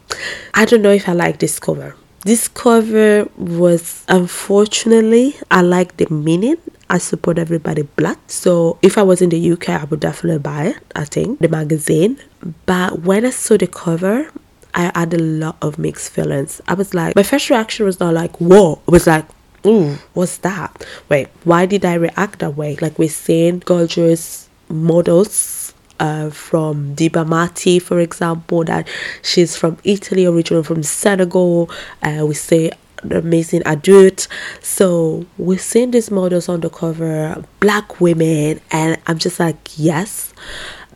I 0.54 0.66
don't 0.66 0.82
know 0.82 0.92
if 0.92 1.10
I 1.10 1.14
like 1.14 1.40
this 1.40 1.60
cover. 1.60 1.96
This 2.22 2.48
cover 2.48 3.28
was 3.38 4.06
unfortunately 4.08 5.36
I 5.52 5.62
like 5.62 5.98
the 5.98 6.10
meaning. 6.10 6.58
I 6.90 6.98
support 7.00 7.38
everybody 7.38 7.84
black. 7.84 8.18
So 8.28 8.78
if 8.82 8.98
I 8.98 9.04
was 9.04 9.22
in 9.22 9.30
the 9.30 9.52
UK 9.52 9.70
I 9.70 9.84
would 9.86 10.00
definitely 10.00 10.40
buy 10.40 10.66
it, 10.66 10.78
I 10.96 11.06
think, 11.06 11.40
the 11.40 11.48
magazine. 11.48 12.20
But 12.66 13.02
when 13.02 13.26
I 13.26 13.32
saw 13.32 13.58
the 13.58 13.68
cover, 13.68 14.32
I 14.74 14.92
had 14.96 15.14
a 15.14 15.20
lot 15.20 15.58
of 15.62 15.78
mixed 15.78 16.12
feelings. 16.12 16.62
I 16.68 16.74
was 16.76 16.94
like 16.94 17.16
my 17.16 17.24
first 17.24 17.50
reaction 17.50 17.86
was 17.86 18.00
not 18.00 18.14
like, 18.14 18.38
whoa. 18.38 18.82
It 18.88 18.92
was 18.92 19.08
like 19.08 19.26
Ooh, 19.66 19.98
what's 20.14 20.38
that? 20.38 20.86
Wait, 21.10 21.28
why 21.44 21.66
did 21.66 21.84
I 21.84 21.96
react 21.96 22.40
that 22.40 22.56
way? 22.56 22.78
Like 22.80 22.98
we're 22.98 23.10
seeing 23.10 23.60
gorgeous 23.60 24.48
models 24.70 25.74
uh, 26.00 26.30
from 26.30 26.96
Diba 26.96 27.28
Mati, 27.28 27.80
for 27.80 28.00
example, 28.00 28.64
that 28.66 28.88
she's 29.24 29.58
from 29.58 29.78
Italy, 29.84 30.26
originally 30.26 30.64
from 30.64 30.84
Senegal. 30.84 31.70
Uh, 32.02 32.26
we 32.28 32.34
say 32.34 32.70
the 32.70 32.78
amazing 33.04 33.62
Adut. 33.64 34.28
So 34.62 35.26
we're 35.38 35.58
seeing 35.58 35.92
these 35.92 36.12
models 36.12 36.50
on 36.50 36.62
the 36.62 36.70
cover, 36.70 37.44
black 37.60 38.00
women, 38.00 38.62
and 38.72 38.98
I'm 39.08 39.18
just 39.18 39.40
like, 39.40 39.58
yes. 39.78 40.34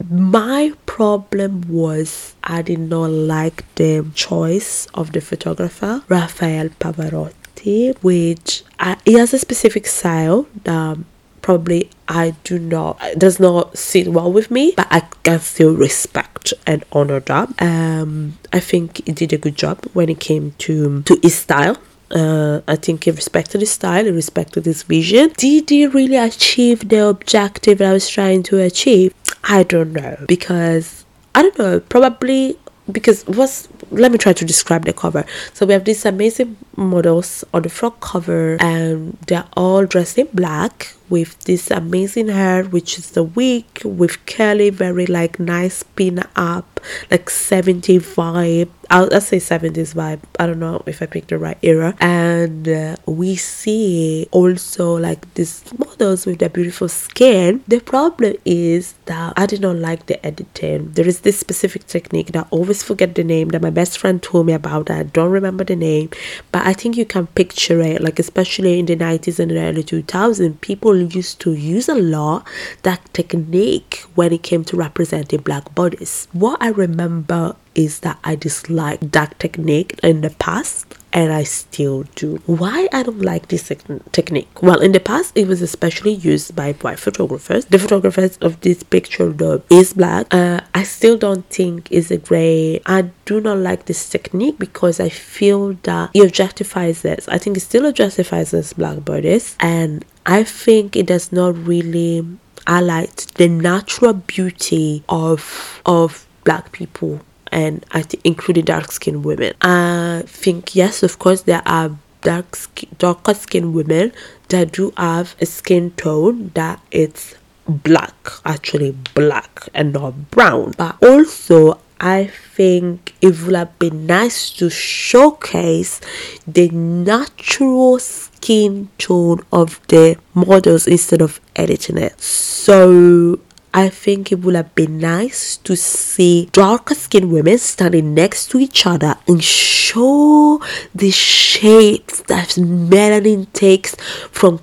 My 0.10 0.74
problem 0.88 1.62
was 1.68 2.34
I 2.44 2.64
did 2.64 2.80
not 2.80 3.12
like 3.12 3.64
the 3.76 4.06
choice 4.16 4.88
of 4.96 5.12
the 5.12 5.22
photographer, 5.22 6.04
Rafael 6.10 6.70
Pavarotti, 6.70 7.96
which 8.02 8.64
uh, 8.80 8.96
he 9.06 9.14
has 9.14 9.34
a 9.34 9.40
specific 9.40 9.86
style 9.86 10.48
that 10.64 10.98
probably 11.42 11.90
I 12.08 12.36
do 12.44 12.60
not 12.60 13.00
does 13.18 13.40
not 13.40 13.78
sit 13.78 14.08
well 14.08 14.32
with 14.32 14.52
me, 14.52 14.74
but 14.76 14.88
I 14.90 15.02
can 15.24 15.40
still 15.40 15.76
respect 15.76 16.54
and 16.66 16.84
honor 16.92 17.20
that. 17.20 17.62
Um, 17.62 18.38
I 18.54 18.60
think 18.60 19.06
he 19.06 19.12
did 19.12 19.34
a 19.34 19.38
good 19.38 19.56
job 19.56 19.86
when 19.94 20.10
it 20.10 20.20
came 20.20 20.52
to 20.60 21.04
to 21.04 21.20
his 21.22 21.36
style. 21.36 21.78
Uh, 22.12 22.62
I 22.68 22.76
think 22.76 23.06
he 23.06 23.12
respected 23.12 23.62
his 23.62 23.72
style, 23.72 24.04
he 24.04 24.12
respected 24.12 24.66
his 24.66 24.84
vision. 24.84 25.32
Did 25.38 25.70
he 25.70 25.88
really 25.88 26.18
achieve 26.18 26.90
the 26.90 27.08
objective 27.08 27.82
I 27.82 27.94
was 27.94 28.10
trying 28.10 28.44
to 28.44 28.60
achieve? 28.60 29.14
I 29.44 29.64
don't 29.64 29.94
know 29.94 30.18
because 30.28 31.06
I 31.34 31.42
don't 31.42 31.58
know. 31.58 31.80
Probably 31.80 32.58
because 32.92 33.24
what's 33.28 33.70
let 33.92 34.12
me 34.12 34.18
try 34.18 34.34
to 34.34 34.46
describe 34.46 34.86
the 34.86 34.94
cover 34.94 35.26
so 35.54 35.66
we 35.66 35.74
have 35.74 35.86
these 35.86 36.06
amazing 36.06 36.58
models 36.76 37.44
on 37.54 37.62
the 37.62 37.70
front 37.70 38.00
cover 38.00 38.58
and 38.60 39.18
they're 39.28 39.48
all 39.56 39.86
dressed 39.86 40.18
in 40.18 40.28
black 40.34 40.94
with 41.12 41.38
this 41.42 41.70
amazing 41.70 42.30
hair, 42.30 42.64
which 42.64 42.98
is 42.98 43.12
the 43.12 43.24
wig 43.24 43.66
with 43.84 44.26
curly, 44.26 44.70
very 44.70 45.06
like 45.06 45.40
nice 45.40 45.84
pin 45.84 46.24
up, 46.36 46.80
like 47.12 47.30
70 47.30 48.00
vibe. 48.00 48.70
I'll, 48.90 49.14
I'll 49.14 49.22
say 49.22 49.38
70s 49.38 49.94
vibe. 49.94 50.22
I 50.40 50.48
don't 50.48 50.60
know 50.60 50.84
if 50.86 51.02
I 51.02 51.06
picked 51.06 51.30
the 51.30 51.38
right 51.38 51.58
era. 51.62 51.96
And 52.00 52.68
uh, 52.68 52.96
we 53.06 53.36
see 53.36 54.28
also 54.32 54.98
like 54.98 55.34
these 55.36 55.64
models 55.78 56.26
with 56.26 56.40
their 56.40 56.50
beautiful 56.50 56.90
skin. 56.90 57.64
The 57.68 57.80
problem 57.80 58.36
is 58.44 58.94
that 59.06 59.34
I 59.38 59.46
did 59.46 59.62
not 59.62 59.78
like 59.78 60.08
the 60.08 60.26
editing. 60.26 60.92
There 60.92 61.08
is 61.08 61.22
this 61.22 61.40
specific 61.40 61.88
technique 61.88 62.34
that 62.34 62.48
I 62.48 62.50
always 62.50 62.84
forget 62.84 63.16
the 63.16 63.24
name 63.24 63.50
that 63.50 63.62
my 63.62 63.70
best 63.70 63.98
friend 63.98 64.22
told 64.22 64.46
me 64.48 64.54
about. 64.54 64.90
I 64.90 65.04
don't 65.04 65.32
remember 65.32 65.64
the 65.64 65.76
name, 65.76 66.10
but 66.52 66.66
I 66.66 66.74
think 66.74 66.98
you 66.98 67.06
can 67.06 67.28
picture 67.28 67.80
it. 67.82 68.02
Like 68.02 68.20
especially 68.20 68.80
in 68.80 68.88
the 68.88 68.96
90s 68.96 69.40
and 69.40 69.52
the 69.52 69.60
early 69.60 69.84
2000s, 69.84 70.60
people 70.62 71.01
used 71.04 71.40
to 71.42 71.54
use 71.54 71.90
a 71.90 71.96
lot 71.96 72.48
that 72.84 73.14
technique 73.14 74.04
when 74.16 74.34
it 74.34 74.44
came 74.44 74.64
to 74.66 74.78
representing 74.78 75.42
black 75.42 75.74
bodies. 75.76 76.28
What 76.34 76.62
I 76.62 76.70
remember 76.70 77.56
is 77.76 78.00
that 78.02 78.20
I 78.24 78.36
disliked 78.36 79.12
that 79.12 79.40
technique 79.40 80.00
in 80.04 80.22
the 80.22 80.30
past 80.32 80.98
and 81.14 81.32
I 81.32 81.44
still 81.44 82.04
do. 82.16 82.42
Why 82.46 82.88
I 82.92 83.04
don't 83.04 83.22
like 83.22 83.48
this 83.48 83.72
technique? 84.12 84.62
Well, 84.62 84.82
in 84.82 84.92
the 84.92 85.00
past, 85.00 85.32
it 85.36 85.48
was 85.48 85.62
especially 85.62 86.14
used 86.14 86.56
by 86.56 86.74
white 86.74 87.00
photographers. 87.00 87.66
The 87.66 87.80
photographers 87.80 88.38
of 88.38 88.62
this 88.62 88.84
picture, 88.84 89.30
though, 89.32 89.62
is 89.70 89.94
black. 89.94 90.28
Uh, 90.32 90.62
I 90.74 90.84
still 90.84 91.18
don't 91.18 91.46
think 91.50 91.92
is 91.92 92.12
a 92.12 92.18
great. 92.18 92.82
I 92.86 93.12
do 93.26 93.42
not 93.42 93.58
like 93.58 93.86
this 93.86 94.10
technique 94.10 94.58
because 94.58 95.00
I 95.00 95.10
feel 95.10 95.74
that 95.84 96.12
it 96.14 96.32
objectifies 96.32 97.02
this. 97.02 97.28
I 97.28 97.38
think 97.38 97.58
it 97.58 97.62
still 97.62 97.92
objectifies 97.92 98.52
this 98.52 98.74
black 98.74 99.04
bodies, 99.04 99.56
and 99.60 100.06
I 100.26 100.44
think 100.44 100.96
it 100.96 101.08
does 101.08 101.32
not 101.32 101.58
really 101.58 102.26
highlight 102.68 103.28
the 103.36 103.48
natural 103.48 104.14
beauty 104.14 105.04
of 105.10 105.82
of 105.86 106.28
black 106.44 106.72
people 106.72 107.22
and 107.52 107.86
I 107.92 108.02
think 108.02 108.22
including 108.24 108.66
dark 108.66 108.92
skinned 108.92 109.26
women. 109.26 109.54
I 109.62 110.24
think 110.26 110.76
yes, 110.76 111.04
of 111.04 111.20
course 111.20 111.44
there 111.44 111.62
are 111.66 111.98
dark 112.22 112.58
darker 112.98 113.34
skinned 113.34 113.74
women 113.74 114.14
that 114.50 114.72
do 114.72 114.94
have 114.98 115.36
a 115.42 115.46
skin 115.46 115.92
tone 115.92 116.52
that 116.54 116.80
it's 116.92 117.36
black, 117.68 118.14
actually 118.46 118.92
black 119.14 119.70
and 119.74 119.94
not 119.94 120.32
brown. 120.32 120.74
But 120.78 121.02
also 121.04 121.80
I 122.00 122.32
think 122.56 123.14
it 123.22 123.40
would 123.42 123.56
have 123.56 123.78
been 123.78 124.08
nice 124.08 124.50
to 124.54 124.72
showcase 124.72 126.02
the 126.48 126.70
natural 126.70 128.00
skin 128.00 128.90
tone 128.98 129.42
of 129.52 129.80
the 129.88 130.18
models 130.34 130.88
instead 130.88 131.22
of 131.22 131.40
editing 131.56 132.00
it. 132.00 132.20
So 132.20 133.40
I 133.74 133.88
think 133.88 134.32
it 134.32 134.40
would 134.40 134.56
have 134.56 134.76
been 134.76 135.00
nice 135.00 135.56
to 135.58 135.78
see 135.78 136.50
darker 136.52 136.94
skinned 136.94 137.32
women 137.32 137.58
standing 137.58 138.14
next 138.14 138.52
to 138.52 138.60
each 138.60 138.86
other 138.86 139.16
and 139.28 139.42
show 139.42 140.62
the 140.94 141.10
shapes 141.12 142.22
that 142.24 142.50
melanin 142.50 143.52
takes 143.54 143.96
from 144.32 144.58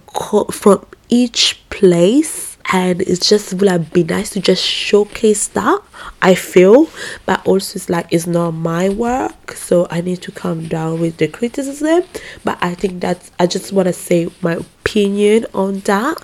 from 0.53 0.85
each 1.09 1.62
place. 1.71 2.57
And 2.71 3.01
it 3.01 3.23
just 3.23 3.55
would 3.55 3.68
have 3.71 3.94
been 3.94 4.09
nice 4.09 4.29
to 4.31 4.40
just 4.40 4.62
showcase 4.62 5.47
that 5.49 5.81
I 6.21 6.35
feel. 6.35 6.90
But 7.25 7.47
also 7.47 7.77
it's 7.79 7.88
like 7.88 8.09
it's 8.11 8.27
not 8.27 8.51
my 8.51 8.90
work 8.90 9.53
so 9.53 9.87
I 9.90 10.03
need 10.03 10.21
to 10.23 10.33
calm 10.33 10.68
down 10.68 11.01
with 11.01 11.16
the 11.16 11.29
criticism. 11.29 12.03
But 12.44 12.59
I 12.61 12.75
think 12.75 13.01
that 13.01 13.31
I 13.38 13.47
just 13.47 13.73
want 13.73 13.87
to 13.87 13.94
say 13.94 14.29
my 14.42 14.57
opinion 14.57 15.47
on 15.55 15.81
that 15.81 16.18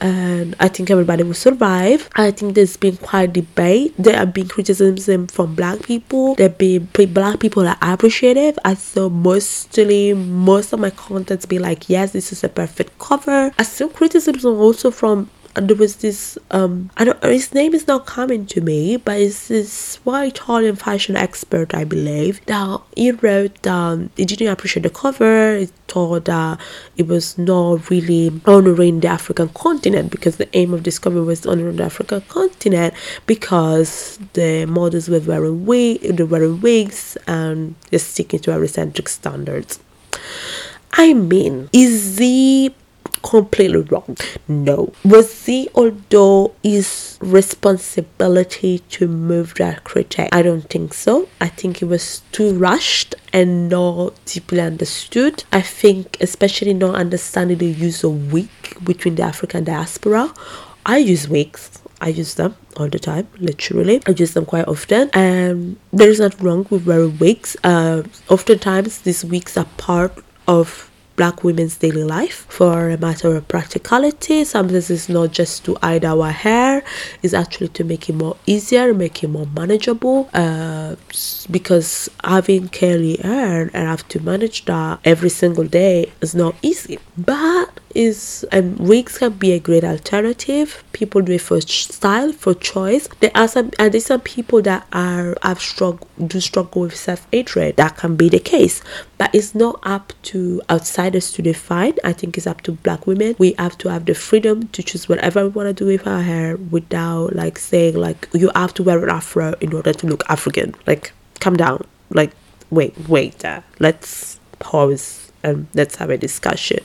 and 0.00 0.56
I 0.58 0.68
think 0.68 0.90
everybody 0.90 1.22
will 1.22 1.34
survive. 1.34 2.08
I 2.14 2.30
think 2.30 2.54
there's 2.54 2.76
been 2.76 2.96
quite 2.96 3.32
debate. 3.32 3.94
There 3.98 4.16
have 4.16 4.32
been 4.32 4.48
criticism 4.48 5.26
from 5.26 5.54
black 5.54 5.82
people. 5.82 6.34
There 6.34 6.48
have 6.48 6.58
been 6.58 6.88
black 7.12 7.40
people 7.40 7.66
are 7.66 7.76
appreciative. 7.80 8.58
I 8.64 8.74
saw 8.74 9.08
mostly 9.08 10.14
most 10.14 10.72
of 10.72 10.80
my 10.80 10.90
contents 10.90 11.46
be 11.46 11.58
like, 11.58 11.88
yes, 11.88 12.12
this 12.12 12.32
is 12.32 12.44
a 12.44 12.48
perfect 12.48 12.98
cover. 12.98 13.52
I 13.58 13.62
saw 13.62 13.88
criticism 13.88 14.58
also 14.58 14.90
from 14.90 15.28
and 15.56 15.68
there 15.68 15.76
was 15.76 15.96
this 15.96 16.38
um 16.50 16.90
I 16.96 17.04
don't 17.04 17.22
his 17.24 17.52
name 17.52 17.74
is 17.74 17.86
not 17.86 18.06
coming 18.06 18.46
to 18.46 18.60
me, 18.60 18.96
but 18.96 19.18
it's 19.20 19.48
this 19.48 19.96
white 20.04 20.34
Italian 20.36 20.76
fashion 20.76 21.16
expert 21.16 21.74
I 21.74 21.84
believe 21.84 22.44
that 22.46 22.80
he 22.96 23.12
wrote 23.12 23.66
um 23.66 24.10
he 24.16 24.24
didn't 24.24 24.48
appreciate 24.48 24.82
the 24.82 24.90
cover, 24.90 25.58
he 25.58 25.66
thought 25.88 26.26
that 26.26 26.60
it 26.96 27.06
was 27.08 27.36
not 27.36 27.90
really 27.90 28.30
honoring 28.46 29.00
the 29.00 29.08
African 29.08 29.48
continent 29.50 30.10
because 30.10 30.36
the 30.36 30.48
aim 30.56 30.72
of 30.72 30.84
this 30.84 30.98
cover 30.98 31.22
was 31.22 31.46
honoring 31.46 31.76
the 31.76 31.84
African 31.84 32.20
continent 32.22 32.94
because 33.26 34.18
the 34.34 34.66
models 34.66 35.08
were 35.08 35.20
wearing 35.20 35.66
wig 35.66 36.00
they 36.02 36.22
were 36.22 36.30
wearing 36.38 36.60
wigs 36.60 37.16
and 37.26 37.74
they're 37.90 37.98
sticking 37.98 38.40
to 38.40 38.50
Eurocentric 38.50 39.08
standards. 39.08 39.80
I 40.92 41.14
mean, 41.14 41.68
is 41.72 42.16
the 42.16 42.72
completely 43.22 43.80
wrong. 43.82 44.16
No. 44.48 44.92
Was 45.04 45.46
he, 45.46 45.68
although 45.74 46.54
his 46.62 47.18
responsibility 47.20 48.80
to 48.90 49.08
move 49.08 49.54
that 49.54 49.84
critic? 49.84 50.28
I 50.32 50.42
don't 50.42 50.68
think 50.68 50.94
so. 50.94 51.28
I 51.40 51.48
think 51.48 51.82
it 51.82 51.86
was 51.86 52.22
too 52.32 52.54
rushed 52.54 53.14
and 53.32 53.68
not 53.68 54.14
deeply 54.24 54.60
understood. 54.60 55.44
I 55.52 55.60
think, 55.60 56.16
especially 56.20 56.74
not 56.74 56.94
understanding 56.94 57.58
the 57.58 57.66
use 57.66 58.04
of 58.04 58.32
wig 58.32 58.48
between 58.82 59.14
the 59.16 59.22
African 59.22 59.64
diaspora. 59.64 60.32
I 60.86 60.98
use 60.98 61.28
wigs. 61.28 61.70
I 62.00 62.08
use 62.08 62.34
them 62.34 62.56
all 62.78 62.88
the 62.88 62.98
time, 62.98 63.28
literally. 63.38 64.00
I 64.06 64.12
use 64.12 64.32
them 64.32 64.46
quite 64.46 64.66
often, 64.66 65.10
and 65.12 65.76
there 65.92 66.08
is 66.08 66.18
nothing 66.18 66.46
wrong 66.46 66.66
with 66.70 66.86
wearing 66.86 67.18
wigs. 67.18 67.56
Uh, 67.62 68.02
oftentimes, 68.30 69.02
these 69.02 69.22
wigs 69.22 69.58
are 69.58 69.66
part 69.76 70.16
of 70.48 70.89
black 71.20 71.44
women's 71.44 71.76
daily 71.76 72.02
life 72.02 72.46
for 72.48 72.88
a 72.88 72.96
matter 72.96 73.36
of 73.36 73.46
practicality. 73.46 74.42
Sometimes 74.42 74.88
it's 74.88 75.10
not 75.10 75.32
just 75.32 75.66
to 75.66 75.76
hide 75.82 76.02
our 76.02 76.30
hair, 76.30 76.82
it's 77.22 77.34
actually 77.34 77.68
to 77.78 77.84
make 77.84 78.08
it 78.08 78.14
more 78.14 78.38
easier, 78.46 78.94
make 78.94 79.22
it 79.22 79.28
more 79.28 79.46
manageable. 79.54 80.30
Uh, 80.32 80.96
because 81.50 82.08
having 82.24 82.70
curly 82.70 83.16
hair 83.18 83.70
and 83.74 83.86
have 83.86 84.08
to 84.08 84.18
manage 84.20 84.64
that 84.64 85.00
every 85.04 85.28
single 85.28 85.66
day 85.66 86.10
is 86.22 86.34
not 86.34 86.54
easy. 86.62 86.98
But 87.18 87.79
is 87.94 88.44
and 88.52 88.78
wigs 88.78 89.18
can 89.18 89.32
be 89.32 89.52
a 89.52 89.58
great 89.58 89.84
alternative. 89.84 90.84
People 90.92 91.22
do 91.22 91.32
it 91.32 91.40
for 91.40 91.60
style, 91.60 92.32
for 92.32 92.54
choice. 92.54 93.08
There 93.20 93.30
are 93.34 93.48
some 93.48 93.70
and 93.78 93.92
there's 93.92 94.06
some 94.06 94.20
people 94.20 94.62
that 94.62 94.86
are 94.92 95.36
have 95.42 95.60
struggle 95.60 96.06
do 96.26 96.40
struggle 96.40 96.82
with 96.82 96.96
self 96.96 97.26
hatred. 97.32 97.76
That 97.76 97.96
can 97.96 98.16
be 98.16 98.28
the 98.28 98.38
case, 98.38 98.82
but 99.18 99.34
it's 99.34 99.54
not 99.54 99.80
up 99.82 100.12
to 100.24 100.62
outsiders 100.70 101.32
to 101.32 101.42
define. 101.42 101.94
I 102.04 102.12
think 102.12 102.36
it's 102.36 102.46
up 102.46 102.60
to 102.62 102.72
black 102.72 103.06
women. 103.06 103.36
We 103.38 103.54
have 103.58 103.76
to 103.78 103.88
have 103.88 104.06
the 104.06 104.14
freedom 104.14 104.68
to 104.68 104.82
choose 104.82 105.08
whatever 105.08 105.42
we 105.44 105.48
want 105.48 105.68
to 105.68 105.72
do 105.72 105.86
with 105.86 106.06
our 106.06 106.22
hair 106.22 106.56
without 106.56 107.34
like 107.34 107.58
saying 107.58 107.96
like 107.96 108.28
you 108.32 108.50
have 108.54 108.74
to 108.74 108.82
wear 108.82 109.02
an 109.02 109.10
afro 109.10 109.54
in 109.60 109.72
order 109.72 109.92
to 109.92 110.06
look 110.06 110.24
African. 110.28 110.74
Like, 110.86 111.12
calm 111.40 111.56
down. 111.56 111.84
Like, 112.10 112.32
wait, 112.70 112.94
wait. 113.08 113.44
Uh, 113.44 113.62
let's 113.78 114.38
pause 114.58 115.32
and 115.42 115.66
let's 115.74 115.96
have 115.96 116.10
a 116.10 116.18
discussion. 116.18 116.78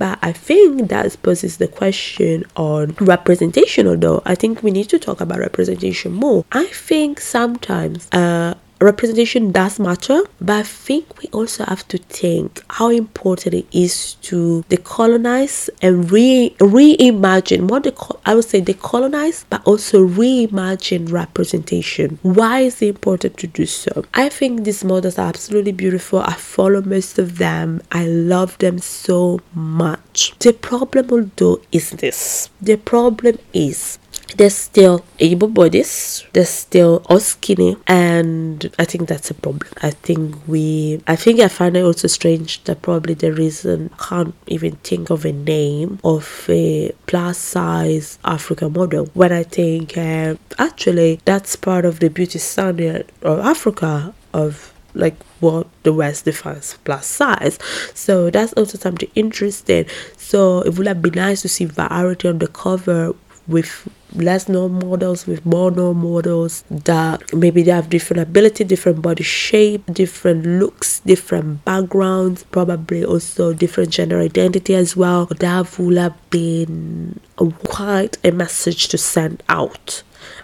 But 0.00 0.18
I 0.22 0.32
think 0.32 0.88
that 0.88 1.14
poses 1.22 1.58
the 1.58 1.68
question 1.68 2.44
on 2.56 2.96
representation, 3.00 3.86
although 3.86 4.22
I 4.24 4.34
think 4.34 4.62
we 4.62 4.70
need 4.70 4.88
to 4.88 4.98
talk 4.98 5.20
about 5.20 5.40
representation 5.40 6.12
more. 6.12 6.46
I 6.52 6.64
think 6.64 7.20
sometimes 7.20 8.08
uh, 8.10 8.54
representation 8.80 9.52
does 9.52 9.78
matter, 9.78 10.22
but 10.40 10.56
I 10.56 10.62
think 10.62 11.20
we 11.20 11.28
also 11.32 11.64
have 11.64 11.86
to 11.88 11.98
think 11.98 12.62
how 12.70 12.88
important 12.88 13.54
it 13.54 13.66
is 13.72 14.14
to 14.22 14.64
decolonize 14.68 15.68
and 15.82 16.10
re 16.10 16.54
reimagine 16.58 17.68
what 17.68 17.84
the 17.84 17.94
I 18.24 18.34
would 18.34 18.44
say 18.44 18.60
decolonize, 18.60 19.44
but 19.50 19.66
also 19.66 20.06
reimagine 20.06 21.10
representation. 21.12 22.18
Why 22.22 22.60
is 22.60 22.80
it 22.82 22.88
important 22.88 23.36
to 23.38 23.46
do 23.46 23.66
so? 23.66 24.04
I 24.14 24.28
think 24.28 24.64
these 24.64 24.84
models 24.84 25.18
are 25.18 25.28
absolutely 25.28 25.72
beautiful. 25.72 26.20
I 26.20 26.34
follow 26.34 26.80
most 26.82 27.18
of 27.18 27.38
them. 27.38 27.82
I 27.92 28.06
love 28.06 28.56
them 28.58 28.78
so 28.78 29.40
much. 29.54 30.34
The 30.38 30.52
problem, 30.52 31.32
though, 31.36 31.60
is 31.72 31.90
this. 31.90 32.50
The 32.60 32.76
problem 32.76 33.38
is 33.52 33.98
they're 34.36 34.50
still 34.50 35.04
able 35.18 35.48
bodies 35.48 36.24
they're 36.32 36.44
still 36.44 37.02
all 37.08 37.20
skinny 37.20 37.76
and 37.86 38.70
i 38.78 38.84
think 38.84 39.08
that's 39.08 39.30
a 39.30 39.34
problem 39.34 39.70
i 39.82 39.90
think 39.90 40.36
we 40.46 41.00
i 41.06 41.16
think 41.16 41.40
i 41.40 41.48
find 41.48 41.76
it 41.76 41.84
also 41.84 42.08
strange 42.08 42.62
that 42.64 42.82
probably 42.82 43.14
the 43.14 43.32
reason 43.32 43.90
I 43.98 44.04
can't 44.04 44.34
even 44.46 44.76
think 44.76 45.10
of 45.10 45.24
a 45.24 45.32
name 45.32 45.98
of 46.04 46.46
a 46.48 46.92
plus 47.06 47.38
size 47.38 48.18
african 48.24 48.72
model 48.72 49.06
when 49.14 49.32
i 49.32 49.42
think 49.42 49.96
uh, 49.96 50.34
actually 50.58 51.20
that's 51.24 51.56
part 51.56 51.84
of 51.84 52.00
the 52.00 52.08
beauty 52.08 52.38
standard 52.38 53.10
of 53.22 53.40
africa 53.40 54.14
of 54.32 54.72
like 54.94 55.16
what 55.40 55.66
the 55.82 55.92
West 55.92 56.24
defines 56.24 56.76
plus 56.84 57.06
size. 57.06 57.58
So 57.94 58.30
that's 58.30 58.52
also 58.54 58.78
something 58.78 59.10
interesting. 59.14 59.86
So 60.16 60.62
it 60.62 60.76
would 60.76 60.86
have 60.86 61.02
been 61.02 61.14
nice 61.14 61.42
to 61.42 61.48
see 61.48 61.64
variety 61.64 62.28
on 62.28 62.38
the 62.38 62.48
cover 62.48 63.14
with 63.50 63.88
less 64.14 64.48
known 64.48 64.72
models 64.72 65.26
with 65.26 65.44
more 65.44 65.70
known 65.70 65.96
models 65.98 66.64
that 66.70 67.32
maybe 67.32 67.62
they 67.62 67.70
have 67.70 67.88
different 67.88 68.20
ability 68.20 68.64
different 68.64 69.00
body 69.02 69.22
shape 69.22 69.84
different 69.86 70.44
looks 70.44 71.00
different 71.00 71.64
backgrounds 71.64 72.42
probably 72.44 73.04
also 73.04 73.52
different 73.52 73.90
gender 73.90 74.18
identity 74.20 74.74
as 74.74 74.96
well. 74.96 75.26
That 75.26 75.78
would 75.78 75.96
have 75.96 76.30
been 76.30 77.20
quite 77.64 78.18
a 78.24 78.30
message 78.30 78.88
to 78.88 78.98
send 78.98 79.42
out 79.48 80.02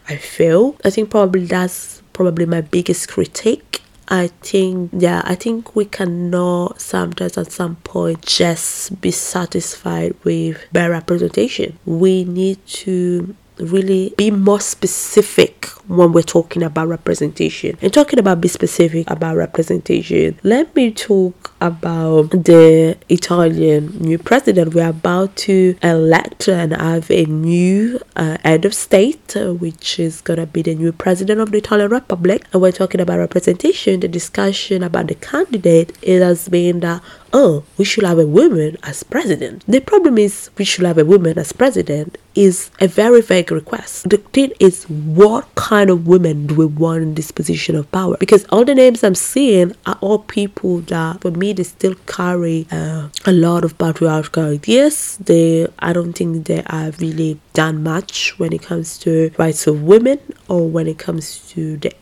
i 0.08 0.16
feel. 0.16 0.76
I 0.84 0.90
think 0.90 1.10
probably 1.10 1.44
that's 1.44 2.02
probably 2.12 2.46
my 2.46 2.60
biggest 2.60 3.08
critique 3.08 3.82
I 4.08 4.28
think, 4.28 4.90
yeah, 4.96 5.22
I 5.24 5.34
think 5.34 5.74
we 5.74 5.84
cannot 5.84 6.80
sometimes 6.80 7.36
at 7.36 7.50
some 7.50 7.76
point 7.76 8.24
just 8.24 9.00
be 9.00 9.10
satisfied 9.10 10.14
with 10.22 10.64
bare 10.72 10.90
representation. 10.90 11.78
We 11.84 12.24
need 12.24 12.64
to 12.66 13.34
really 13.58 14.14
be 14.16 14.30
more 14.30 14.60
specific 14.60 15.66
when 15.88 16.12
we're 16.12 16.22
talking 16.22 16.62
about 16.62 16.88
representation 16.88 17.76
and 17.80 17.92
talking 17.92 18.18
about 18.18 18.40
be 18.40 18.48
specific 18.48 19.08
about 19.10 19.36
representation 19.36 20.38
let 20.42 20.74
me 20.76 20.90
talk 20.90 21.45
about 21.60 22.30
the 22.30 22.96
italian 23.08 23.96
new 23.98 24.18
president. 24.18 24.74
We're 24.74 24.88
about 24.88 25.36
to 25.48 25.76
elect 25.82 26.48
and 26.48 26.72
have 26.72 27.10
a 27.10 27.24
new 27.24 28.00
uh, 28.14 28.38
head 28.44 28.64
of 28.64 28.74
state 28.74 29.36
uh, 29.36 29.54
which 29.54 29.98
is 29.98 30.20
gonna 30.20 30.46
be 30.46 30.62
the 30.62 30.74
new 30.74 30.92
president 30.92 31.40
of 31.40 31.50
the 31.50 31.58
italian 31.58 31.90
republic. 31.90 32.44
And 32.52 32.62
we're 32.62 32.72
talking 32.72 33.00
about 33.00 33.18
representation. 33.18 34.00
The 34.00 34.08
discussion 34.08 34.82
about 34.82 35.08
the 35.08 35.14
candidate 35.14 35.96
it 36.02 36.20
has 36.20 36.48
been 36.48 36.80
that 36.80 37.02
oh, 37.32 37.64
we 37.76 37.84
should 37.84 38.04
have 38.04 38.18
a 38.18 38.26
woman 38.26 38.76
as 38.82 39.02
president. 39.02 39.64
The 39.66 39.80
problem 39.80 40.18
is, 40.18 40.50
we 40.58 40.64
should 40.64 40.84
have 40.84 40.98
a 40.98 41.04
woman 41.04 41.38
as 41.38 41.52
president 41.52 42.18
is 42.34 42.70
a 42.80 42.86
very 42.86 43.22
vague 43.22 43.50
request. 43.50 44.08
The 44.08 44.18
thing 44.18 44.52
is, 44.60 44.84
what 44.84 45.52
kind 45.54 45.88
of 45.90 46.06
women 46.06 46.46
do 46.46 46.54
we 46.54 46.66
want 46.66 47.02
in 47.02 47.14
this 47.14 47.30
position 47.30 47.74
of 47.76 47.90
power? 47.90 48.16
Because 48.18 48.44
all 48.50 48.64
the 48.64 48.74
names 48.74 49.02
I'm 49.02 49.14
seeing 49.14 49.74
are 49.86 49.98
all 50.00 50.18
people 50.20 50.80
that, 50.82 51.22
for 51.22 51.30
me, 51.30 51.52
they 51.52 51.62
still 51.62 51.94
carry 52.06 52.66
uh, 52.70 53.08
a 53.24 53.32
lot 53.32 53.64
of 53.64 53.78
patriarchal 53.78 54.44
ideas. 54.44 55.16
They, 55.18 55.66
I 55.78 55.92
don't 55.92 56.12
think 56.12 56.46
they 56.46 56.62
have 56.66 57.00
really 57.00 57.40
done 57.54 57.82
much 57.82 58.38
when 58.38 58.52
it 58.52 58.62
comes 58.62 58.98
to 58.98 59.30
rights 59.38 59.66
of 59.66 59.82
women 59.82 60.18
or 60.48 60.68
when 60.68 60.86
it 60.86 60.98
comes 60.98 61.48
to 61.52 61.78
the 61.78 61.92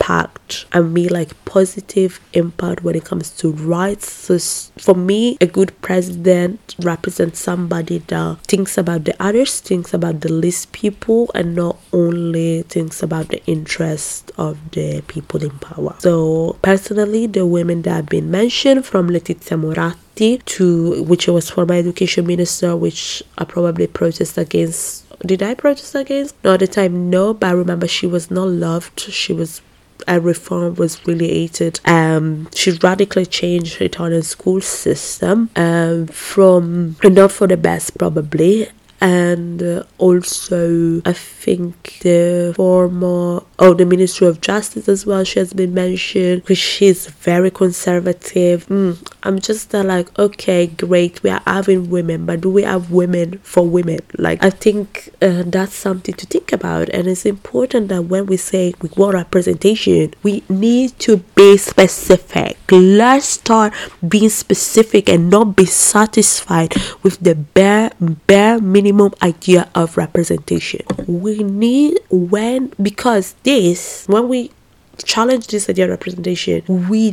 impact 0.00 0.66
and 0.72 0.92
me 0.92 1.08
like 1.08 1.44
positive 1.44 2.20
impact 2.32 2.82
when 2.82 2.94
it 2.94 3.04
comes 3.04 3.30
to 3.30 3.52
rights 3.52 4.10
so 4.10 4.38
for 4.78 4.94
me 4.94 5.36
a 5.40 5.46
good 5.46 5.72
president 5.82 6.74
represents 6.80 7.38
somebody 7.38 7.98
that 7.98 8.38
thinks 8.42 8.78
about 8.78 9.04
the 9.04 9.14
others 9.22 9.60
thinks 9.60 9.92
about 9.92 10.20
the 10.20 10.32
least 10.32 10.72
people 10.72 11.30
and 11.34 11.54
not 11.54 11.76
only 11.92 12.62
thinks 12.62 13.02
about 13.02 13.28
the 13.28 13.44
interest 13.46 14.30
of 14.38 14.58
the 14.72 15.02
people 15.06 15.42
in 15.42 15.50
power 15.58 15.94
so 15.98 16.56
personally 16.62 17.26
the 17.26 17.44
women 17.46 17.82
that 17.82 17.94
have 17.94 18.06
been 18.06 18.30
mentioned 18.30 18.84
from 18.84 19.08
Letizia 19.08 19.58
Moratti 19.58 20.40
to 20.44 21.02
which 21.04 21.28
was 21.28 21.50
former 21.50 21.74
education 21.74 22.26
minister 22.26 22.74
which 22.76 23.22
I 23.36 23.44
probably 23.44 23.86
protest 23.86 24.38
against 24.38 25.06
did 25.24 25.42
I 25.42 25.52
protest 25.52 25.94
against? 25.94 26.34
No, 26.42 26.54
at 26.54 26.60
the 26.60 26.66
time, 26.66 27.10
no, 27.10 27.34
but 27.34 27.48
I 27.48 27.50
remember 27.52 27.86
she 27.86 28.06
was 28.06 28.30
not 28.30 28.48
loved. 28.48 29.00
She 29.00 29.34
was 29.34 29.60
a 30.06 30.20
reform 30.20 30.74
was 30.74 31.06
really. 31.06 31.50
Um, 31.84 32.48
she 32.54 32.72
radically 32.72 33.26
changed 33.26 33.78
the 33.78 33.86
Italian 33.86 34.22
school 34.22 34.60
system 34.60 35.50
um, 35.56 36.06
from 36.08 36.96
not 37.02 37.32
for 37.32 37.46
the 37.46 37.56
best 37.56 37.96
probably 37.98 38.68
and 39.00 39.62
uh, 39.62 39.82
also 39.98 41.00
I 41.04 41.12
think 41.12 42.00
the 42.00 42.52
former 42.54 43.42
oh 43.58 43.74
the 43.74 43.86
Ministry 43.86 44.26
of 44.26 44.40
Justice 44.40 44.88
as 44.88 45.06
well 45.06 45.24
she 45.24 45.38
has 45.38 45.52
been 45.52 45.72
mentioned 45.72 46.42
because 46.42 46.58
she's 46.58 47.06
very 47.06 47.50
conservative. 47.50 48.66
Mm, 48.66 48.98
I'm 49.22 49.38
just 49.38 49.74
uh, 49.74 49.82
like 49.82 50.16
okay 50.18 50.66
great 50.66 51.22
we 51.22 51.30
are 51.30 51.42
having 51.46 51.88
women 51.88 52.26
but 52.26 52.42
do 52.42 52.50
we 52.50 52.62
have 52.62 52.90
women 52.90 53.38
for 53.38 53.66
women? 53.66 54.00
Like 54.18 54.42
I 54.44 54.50
think 54.50 55.10
uh, 55.22 55.44
that's 55.46 55.74
something 55.74 56.14
to 56.14 56.26
think 56.26 56.52
about. 56.52 56.90
And 56.90 57.08
it's 57.08 57.24
important 57.24 57.88
that 57.88 58.02
when 58.02 58.26
we 58.26 58.36
say 58.36 58.74
we 58.82 58.90
want 58.96 59.14
representation 59.14 60.12
we 60.22 60.42
need 60.48 60.98
to 61.00 61.18
be 61.34 61.56
specific. 61.56 62.58
Let's 62.70 63.26
start 63.26 63.72
being 64.06 64.28
specific 64.28 65.08
and 65.08 65.30
not 65.30 65.56
be 65.56 65.64
satisfied 65.64 66.74
with 67.02 67.18
the 67.20 67.34
bare 67.34 67.92
bare 68.26 68.60
minimum 68.60 68.89
minimum 68.92 69.14
idea 69.22 69.68
of 69.74 69.96
representation. 69.96 70.84
We 71.06 71.42
need 71.42 71.98
when 72.10 72.72
because 72.80 73.34
this 73.42 74.06
when 74.08 74.28
we 74.28 74.50
challenge 75.04 75.46
this 75.48 75.68
idea 75.68 75.84
of 75.84 75.90
representation, 75.90 76.88
we 76.88 77.12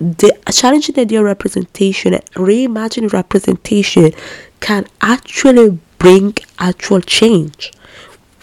the 0.00 0.32
challenging 0.52 0.98
idea 0.98 1.18
of 1.18 1.26
representation 1.26 2.14
and 2.14 2.24
reimagining 2.34 3.12
representation 3.12 4.12
can 4.60 4.86
actually 5.00 5.78
bring 5.98 6.36
actual 6.58 7.00
change. 7.00 7.72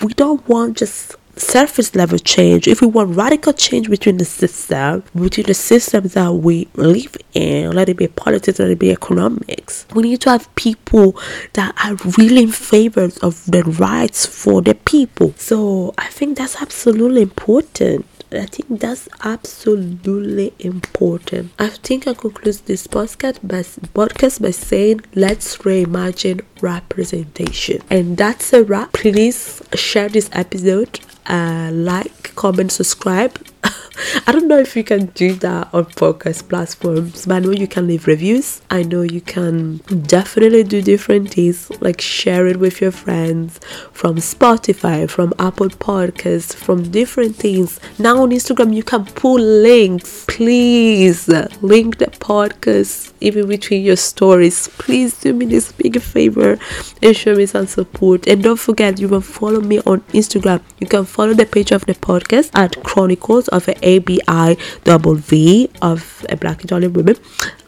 We 0.01 0.13
don't 0.13 0.45
want 0.49 0.77
just 0.77 1.15
surface 1.37 1.95
level 1.95 2.17
change, 2.17 2.67
if 2.67 2.81
we 2.81 2.87
want 2.87 3.15
radical 3.15 3.53
change 3.53 3.89
between 3.89 4.17
the 4.17 4.25
system, 4.25 5.03
between 5.15 5.45
the 5.45 5.53
systems 5.53 6.13
that 6.13 6.29
we 6.29 6.67
live 6.75 7.15
in, 7.33 7.71
let 7.71 7.89
it 7.89 7.97
be 7.97 8.07
politics, 8.07 8.59
let 8.59 8.69
it 8.69 8.79
be 8.79 8.91
economics, 8.91 9.85
we 9.93 10.03
need 10.03 10.21
to 10.21 10.29
have 10.29 10.53
people 10.55 11.19
that 11.53 11.73
are 11.83 11.95
really 12.17 12.43
in 12.43 12.51
favor 12.51 13.09
of 13.21 13.45
the 13.45 13.63
rights 13.79 14.25
for 14.25 14.61
the 14.61 14.75
people. 14.75 15.33
So 15.37 15.93
I 15.97 16.07
think 16.07 16.37
that's 16.37 16.61
absolutely 16.61 17.21
important. 17.21 18.05
I 18.31 18.47
think 18.47 18.81
that's 18.81 19.07
absolutely 19.23 20.53
important. 20.59 21.51
I 21.59 21.69
think 21.69 22.07
I 22.07 22.13
conclude 22.13 22.55
this 22.65 22.87
podcast 22.87 23.39
by, 23.47 23.59
podcast 23.93 24.41
by 24.41 24.51
saying 24.51 25.01
let's 25.13 25.57
reimagine 25.57 26.43
representation. 26.59 27.81
And 27.89 28.17
that's 28.17 28.51
a 28.51 28.63
wrap. 28.63 28.93
Please 28.93 29.61
share 29.75 30.09
this 30.09 30.29
episode 30.33 30.99
uh, 31.27 31.69
like, 31.73 32.33
comment, 32.35 32.71
subscribe. 32.71 33.37
I 34.27 34.31
don't 34.31 34.47
know 34.47 34.57
if 34.57 34.75
you 34.75 34.83
can 34.83 35.07
do 35.07 35.33
that 35.35 35.73
on 35.73 35.85
podcast 35.85 36.49
platforms, 36.49 37.25
but 37.25 37.35
I 37.35 37.39
know 37.39 37.51
you 37.51 37.67
can 37.67 37.87
leave 37.87 38.07
reviews. 38.07 38.61
I 38.69 38.83
know 38.83 39.01
you 39.01 39.21
can 39.21 39.77
definitely 40.07 40.63
do 40.63 40.81
different 40.81 41.31
things 41.31 41.71
like 41.81 42.01
share 42.01 42.47
it 42.47 42.57
with 42.57 42.81
your 42.81 42.91
friends 42.91 43.59
from 43.91 44.17
Spotify, 44.17 45.09
from 45.09 45.33
Apple 45.39 45.69
Podcasts, 45.69 46.53
from 46.53 46.91
different 46.91 47.35
things. 47.35 47.79
Now 47.99 48.21
on 48.21 48.31
Instagram, 48.31 48.75
you 48.75 48.83
can 48.83 49.05
pull 49.05 49.39
links. 49.39 50.25
Please 50.27 51.27
link 51.61 51.97
the 51.97 52.07
podcast 52.07 53.13
even 53.21 53.47
between 53.47 53.83
your 53.83 53.95
stories. 53.95 54.67
Please 54.77 55.19
do 55.19 55.33
me 55.33 55.45
this 55.45 55.71
big 55.71 56.01
favor 56.01 56.57
and 57.01 57.15
show 57.15 57.35
me 57.35 57.45
some 57.45 57.67
support. 57.67 58.27
And 58.27 58.43
don't 58.43 58.59
forget, 58.59 58.99
you 58.99 59.09
can 59.09 59.21
follow 59.21 59.61
me 59.61 59.79
on 59.81 60.01
Instagram. 60.13 60.61
You 60.79 60.87
can 60.87 61.05
follow 61.05 61.33
the 61.33 61.45
page 61.45 61.71
of 61.71 61.85
the 61.85 61.95
podcast 61.95 62.51
at 62.53 62.83
Chronicles 62.83 63.47
of 63.55 63.67
a 63.69 63.75
ABI 63.95 64.57
double 64.83 65.15
V 65.15 65.69
of 65.81 66.25
a 66.29 66.35
Black 66.35 66.63
Italian 66.63 66.93
woman 66.93 67.15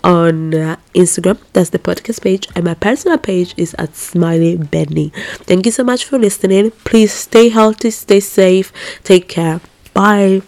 on 0.04 0.54
uh, 0.54 0.76
Instagram. 0.94 1.38
That's 1.54 1.70
the 1.72 1.80
podcast 1.80 2.22
page, 2.22 2.48
and 2.56 2.66
my 2.66 2.74
personal 2.74 3.18
page 3.18 3.54
is 3.58 3.76
at 3.78 3.96
Smiley 3.96 4.58
Benny. 4.58 5.12
Thank 5.50 5.66
you 5.66 5.72
so 5.72 5.84
much 5.84 6.06
for 6.06 6.18
listening. 6.20 6.72
Please 6.84 7.14
stay 7.14 7.50
healthy, 7.50 7.92
stay 7.92 8.20
safe, 8.20 8.72
take 9.04 9.28
care. 9.28 9.62
Bye. 9.94 10.42